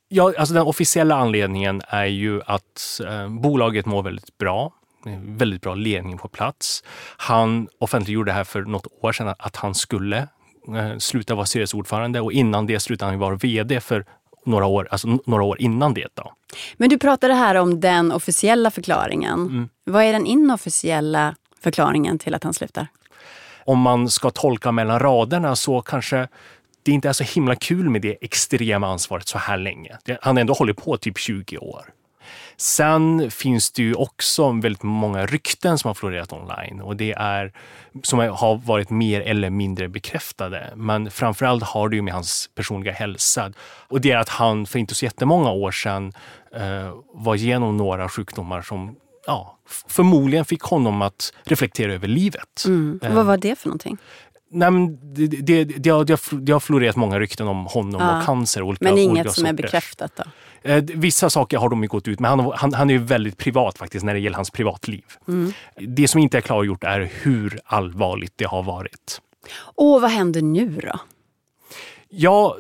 Ja, 0.10 0.34
alltså 0.38 0.54
den 0.54 0.64
officiella 0.64 1.16
anledningen 1.16 1.82
är 1.88 2.06
ju 2.06 2.42
att 2.46 3.02
eh, 3.08 3.30
bolaget 3.30 3.86
mår 3.86 4.04
väldigt 4.04 4.38
bra. 4.38 4.74
Väldigt 5.20 5.62
bra 5.62 5.76
ledning 5.76 6.18
på 6.18 6.28
plats. 6.28 6.84
Han 7.18 7.68
offentliggjorde 7.80 8.32
här 8.32 8.44
för 8.44 8.62
något 8.62 8.88
år 9.02 9.12
sedan 9.12 9.36
att 9.40 9.56
han 9.56 9.76
skulle 9.76 10.18
eh, 10.18 10.98
sluta 11.00 11.36
vara 11.36 11.46
styrelseordförande 11.46 12.22
och 12.22 12.32
innan 12.32 12.66
det 12.66 12.80
slutade 12.80 13.12
han 13.12 13.20
vara 13.20 13.36
vd 13.36 13.80
för 13.80 14.06
några 14.46 14.66
år, 14.66 14.88
alltså 14.92 15.20
några 15.26 15.44
år 15.44 15.62
innan 15.62 15.94
det. 15.94 16.08
Då. 16.14 16.34
Men 16.78 16.90
du 16.90 16.98
pratade 16.98 17.34
här 17.34 17.56
om 17.56 17.80
den 17.80 18.12
officiella 18.12 18.72
förklaringen. 18.72 19.40
Mm. 19.40 19.70
Vad 19.84 20.04
är 20.04 20.14
den 20.14 20.26
inofficiella 20.26 21.36
förklaringen 21.60 22.20
till 22.20 22.36
att 22.36 22.44
han 22.44 22.54
slutar? 22.54 22.88
Om 23.66 23.80
man 23.80 24.10
ska 24.10 24.30
tolka 24.30 24.72
mellan 24.72 25.00
raderna 25.00 25.56
så 25.56 25.82
kanske 25.82 26.28
det 26.88 26.92
inte 26.92 27.10
är 27.10 27.14
så 27.14 27.24
himla 27.24 27.56
kul 27.56 27.90
med 27.90 28.02
det 28.02 28.18
extrema 28.22 28.88
ansvaret 28.88 29.28
så 29.28 29.38
här 29.38 29.58
länge. 29.58 29.98
Han 30.22 30.36
har 30.36 30.42
ändå 30.42 30.54
hållit 30.54 30.78
på 30.78 30.98
typ 30.98 31.18
20 31.18 31.58
år. 31.58 31.86
Sen 32.58 33.32
finns 33.32 33.72
det 33.72 33.84
ju 33.84 33.94
också 33.94 34.52
väldigt 34.52 34.84
många 34.84 35.26
rykten 35.26 35.78
som 35.78 35.88
har 35.88 35.94
florerat 35.94 36.34
online 36.34 36.82
och 36.82 36.96
det 36.96 37.12
är 37.12 37.54
som 38.04 38.20
har 38.20 38.58
varit 38.66 38.90
mer 38.90 39.22
eller 39.22 39.50
mindre 39.50 39.88
bekräftade. 39.88 40.74
Men 40.76 41.12
framförallt 41.12 41.64
har 41.64 41.90
det 41.90 41.96
ju 41.96 42.02
med 42.02 42.14
hans 42.14 42.50
personliga 42.56 42.94
hälsa 42.94 43.52
och 43.88 44.02
det 44.02 44.12
är 44.12 44.18
att 44.18 44.30
han 44.30 44.66
för 44.66 44.80
inte 44.80 44.96
så 44.96 45.06
jättemånga 45.06 45.52
år 45.52 45.72
sedan 45.72 46.14
eh, 46.56 46.94
var 47.14 47.36
igenom 47.36 47.78
några 47.78 48.10
sjukdomar 48.10 48.62
som 48.62 48.96
ja, 49.28 49.58
förmodligen 49.88 50.46
fick 50.46 50.62
honom 50.62 51.02
att 51.02 51.34
reflektera 51.44 51.94
över 51.94 52.08
livet. 52.08 52.64
Mm. 52.66 53.00
Eh, 53.04 53.14
Vad 53.14 53.26
var 53.26 53.38
det 53.38 53.60
för 53.60 53.68
någonting? 53.68 53.98
Nej, 54.52 54.72
men 54.72 55.14
det, 55.14 55.28
det, 55.28 55.64
det, 55.64 55.90
har, 55.90 56.04
det, 56.42 56.52
har, 56.52 56.60
florerat 56.60 56.96
många 56.96 57.20
rykten 57.20 57.48
om 57.48 57.66
honom 57.66 58.02
Ja. 58.02 58.20
och 58.20 58.26
cancer. 58.26 58.62
och 58.62 58.68
Olika, 58.68 58.84
Men 58.84 58.98
inget 58.98 59.12
olika 59.12 59.30
som 59.30 59.46
är 59.46 59.50
sorters. 59.50 59.64
bekräftat 59.66 60.12
då? 60.16 60.24
Eh, 60.72 60.84
Vissa 60.84 61.30
saker 61.30 61.58
har 61.58 61.70
de 61.70 61.82
ju 61.84 61.88
gått 61.90 62.08
ut 62.08 62.20
med. 62.20 62.32
Han, 62.32 62.52
han, 62.56 62.74
han 62.74 62.90
är 62.90 62.94
ju 62.94 63.00
väldigt 63.00 63.38
privat 63.38 63.78
faktiskt 63.78 64.06
när 64.06 64.14
det 64.14 64.20
gäller 64.20 64.36
hans 64.36 64.52
privatliv. 64.52 65.04
Mm. 65.28 65.54
Det 65.76 66.08
som 66.08 66.22
inte 66.22 66.38
är 66.38 66.42
klargjort 66.42 66.84
är 66.84 67.12
hur 67.22 67.60
allvarligt 67.66 68.34
det 68.36 68.46
har 68.46 68.64
varit. 68.64 69.22
Och 69.60 70.02
vad 70.02 70.12
händer 70.12 70.42
nu 70.42 70.80
då? 70.84 71.00
Ja, 72.10 72.58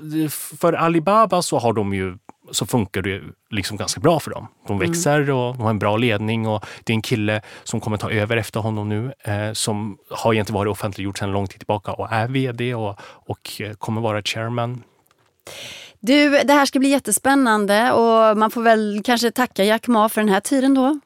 för 0.58 0.73
Alibaba 0.73 1.41
så 1.41 1.58
har 1.60 1.73
de 1.73 1.93
ju 1.93 2.17
så 2.52 2.66
funkar 2.66 3.02
det 3.02 3.22
liksom 3.50 3.78
ganska 3.78 4.00
bra 4.00 4.20
för 4.20 4.32
dem. 4.32 4.48
De 4.68 4.78
Mm. 4.78 4.90
växer 4.90 5.20
och 5.32 5.56
de 5.56 5.62
har 5.62 5.70
en 5.70 5.80
bra 5.80 5.98
ledning 5.98 6.48
och 6.48 6.66
det 6.84 6.94
är 6.94 6.96
en 6.96 7.02
kille 7.02 7.42
som 7.64 7.80
kommer 7.80 7.98
ta 7.98 8.12
över 8.12 8.38
efter 8.38 8.60
honom 8.60 8.90
nu 8.90 9.14
eh, 9.24 9.54
som 9.54 9.98
har 10.10 10.34
egentligen 10.34 10.58
varit 10.60 10.72
offentliggjort 10.72 11.18
sedan 11.18 11.32
lång 11.32 11.48
tid 11.48 11.60
tillbaka 11.60 11.92
och 11.92 12.12
är 12.12 12.28
vd 12.28 12.76
och, 12.76 13.00
och 13.02 13.62
eh, 13.62 13.74
kommer 13.74 14.02
vara 14.02 14.22
chairman. 14.22 14.84
Du, 16.00 16.30
det 16.30 16.54
här 16.54 16.66
ska 16.66 16.80
bli 16.80 16.90
jättespännande 16.90 17.92
och 17.92 18.38
man 18.38 18.52
får 18.52 18.62
väl 18.62 19.02
kanske 19.06 19.32
tacka 19.32 19.64
Jack 19.64 19.88
Ma 19.88 20.10
för 20.10 20.22
den 20.22 20.30
här 20.30 20.40
tiden 20.40 20.74
då. 20.74 21.00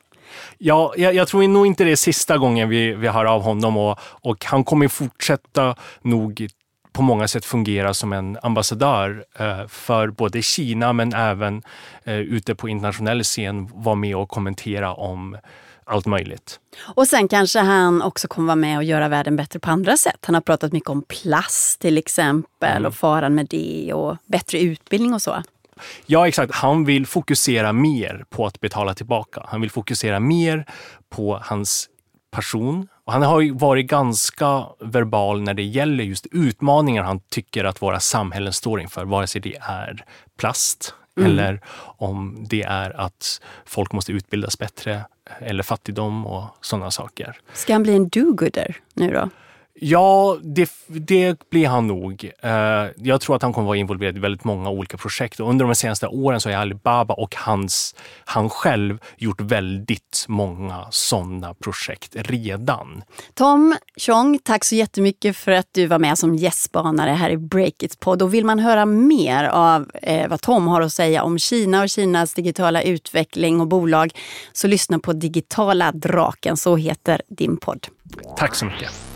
Ja, 0.57 0.93
jag, 0.97 1.13
jag 1.15 1.27
tror 1.27 1.47
nog 1.47 1.67
inte 1.67 1.83
det 1.83 1.91
är 1.91 1.95
sista 1.95 2.37
gången 2.37 2.69
vi, 2.69 2.93
vi 2.93 3.07
hör 3.07 3.25
av 3.25 3.41
honom 3.41 3.77
och, 3.77 3.99
och 4.01 4.45
han 4.45 4.63
kommer 4.63 4.87
fortsätta 4.87 5.75
nog 6.01 6.47
på 7.01 7.05
många 7.05 7.27
sätt 7.27 7.45
fungera 7.45 7.93
som 7.93 8.13
en 8.13 8.37
ambassadör 8.41 9.25
eh, 9.39 9.67
för 9.67 10.07
både 10.07 10.41
Kina 10.41 10.93
men 10.93 11.13
även 11.13 11.63
eh, 12.03 12.15
ute 12.15 12.55
på 12.55 12.69
internationell 12.69 13.23
scen 13.23 13.69
vara 13.73 13.95
med 13.95 14.15
och 14.15 14.29
kommentera 14.29 14.93
om 14.93 15.37
allt 15.85 16.05
möjligt. 16.05 16.59
Och 16.95 17.07
sen 17.07 17.27
kanske 17.27 17.59
han 17.59 18.01
också 18.01 18.27
kommer 18.27 18.47
vara 18.47 18.55
med 18.55 18.77
och 18.77 18.83
göra 18.83 19.07
världen 19.07 19.35
bättre 19.35 19.59
på 19.59 19.69
andra 19.69 19.97
sätt. 19.97 20.17
Han 20.21 20.35
har 20.35 20.41
pratat 20.41 20.71
mycket 20.71 20.89
om 20.89 21.01
plast 21.01 21.79
till 21.79 21.97
exempel 21.97 22.85
och 22.85 22.93
faran 22.93 23.35
med 23.35 23.47
det 23.49 23.93
och 23.93 24.17
bättre 24.25 24.59
utbildning 24.59 25.13
och 25.13 25.21
så. 25.21 25.43
Ja, 26.05 26.27
exakt. 26.27 26.55
Han 26.55 26.85
vill 26.85 27.05
fokusera 27.07 27.73
mer 27.73 28.25
på 28.29 28.45
att 28.45 28.59
betala 28.59 28.93
tillbaka. 28.93 29.45
Han 29.47 29.61
vill 29.61 29.71
fokusera 29.71 30.19
mer 30.19 30.65
på 31.09 31.39
hans 31.43 31.89
person. 32.31 32.87
Och 33.11 33.13
han 33.13 33.23
har 33.23 33.41
ju 33.41 33.53
varit 33.53 33.87
ganska 33.87 34.65
verbal 34.79 35.41
när 35.41 35.53
det 35.53 35.63
gäller 35.63 36.03
just 36.03 36.27
utmaningar 36.31 37.03
han 37.03 37.19
tycker 37.19 37.63
att 37.63 37.81
våra 37.81 37.99
samhällen 37.99 38.53
står 38.53 38.81
inför, 38.81 39.05
vare 39.05 39.27
sig 39.27 39.41
det 39.41 39.57
är 39.61 40.05
plast 40.37 40.95
eller 41.21 41.61
om 41.97 42.45
det 42.49 42.63
är 42.63 42.99
att 42.99 43.41
folk 43.65 43.91
måste 43.91 44.11
utbildas 44.11 44.59
bättre 44.59 45.05
eller 45.39 45.63
fattigdom 45.63 46.27
och 46.27 46.57
sådana 46.61 46.91
saker. 46.91 47.37
Ska 47.53 47.73
han 47.73 47.83
bli 47.83 47.95
en 47.95 48.09
do-gooder 48.09 48.75
nu 48.93 49.13
då? 49.13 49.29
Ja, 49.73 50.37
det, 50.43 50.71
det 50.87 51.49
blir 51.49 51.67
han 51.67 51.87
nog. 51.87 52.31
Eh, 52.43 52.51
jag 52.95 53.21
tror 53.21 53.35
att 53.35 53.41
han 53.41 53.53
kommer 53.53 53.67
vara 53.67 53.77
involverad 53.77 54.17
i 54.17 54.19
väldigt 54.19 54.43
många 54.43 54.69
olika 54.69 54.97
projekt. 54.97 55.39
Och 55.39 55.49
under 55.49 55.65
de 55.65 55.75
senaste 55.75 56.07
åren 56.07 56.41
så 56.41 56.49
har 56.49 56.57
Alibaba 56.57 57.13
och 57.13 57.35
hans, 57.35 57.95
han 58.25 58.49
själv 58.49 58.99
gjort 59.17 59.41
väldigt 59.41 60.25
många 60.27 60.85
sådana 60.89 61.53
projekt 61.53 62.15
redan. 62.15 63.03
Tom 63.33 63.75
Chong, 63.97 64.39
tack 64.43 64.63
så 64.63 64.75
jättemycket 64.75 65.37
för 65.37 65.51
att 65.51 65.67
du 65.71 65.87
var 65.87 65.99
med 65.99 66.17
som 66.17 66.35
gästbanare 66.35 67.11
här 67.11 67.29
i 67.29 67.37
Breakits 67.37 67.95
podd. 67.95 68.21
Och 68.21 68.33
vill 68.33 68.45
man 68.45 68.59
höra 68.59 68.85
mer 68.85 69.43
av 69.43 69.91
eh, 70.01 70.29
vad 70.29 70.41
Tom 70.41 70.67
har 70.67 70.81
att 70.81 70.93
säga 70.93 71.23
om 71.23 71.39
Kina 71.39 71.81
och 71.81 71.89
Kinas 71.89 72.33
digitala 72.33 72.81
utveckling 72.81 73.61
och 73.61 73.67
bolag 73.67 74.13
så 74.53 74.67
lyssna 74.67 74.99
på 74.99 75.13
Digitala 75.13 75.91
draken, 75.91 76.57
så 76.57 76.75
heter 76.75 77.21
din 77.27 77.57
podd. 77.57 77.87
Tack 78.37 78.55
så 78.55 78.65
mycket. 78.65 79.10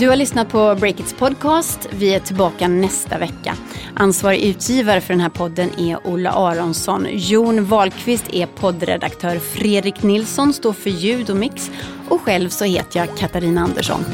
Du 0.00 0.08
har 0.08 0.16
lyssnat 0.16 0.48
på 0.48 0.76
Breakits 0.80 1.14
podcast. 1.14 1.88
Vi 1.90 2.14
är 2.14 2.20
tillbaka 2.20 2.68
nästa 2.68 3.18
vecka. 3.18 3.54
Ansvarig 3.94 4.40
utgivare 4.40 5.00
för 5.00 5.14
den 5.14 5.20
här 5.20 5.28
podden 5.28 5.70
är 5.78 6.06
Ola 6.06 6.30
Aronsson. 6.30 7.06
Jon 7.10 7.64
Wahlqvist 7.64 8.24
är 8.32 8.46
poddredaktör. 8.46 9.38
Fredrik 9.38 10.02
Nilsson 10.02 10.52
står 10.52 10.72
för 10.72 10.90
ljud 10.90 11.30
och 11.30 11.36
mix. 11.36 11.70
Och 12.08 12.20
själv 12.20 12.48
så 12.48 12.64
heter 12.64 13.00
jag 13.00 13.16
Katarina 13.16 13.60
Andersson. 13.60 14.04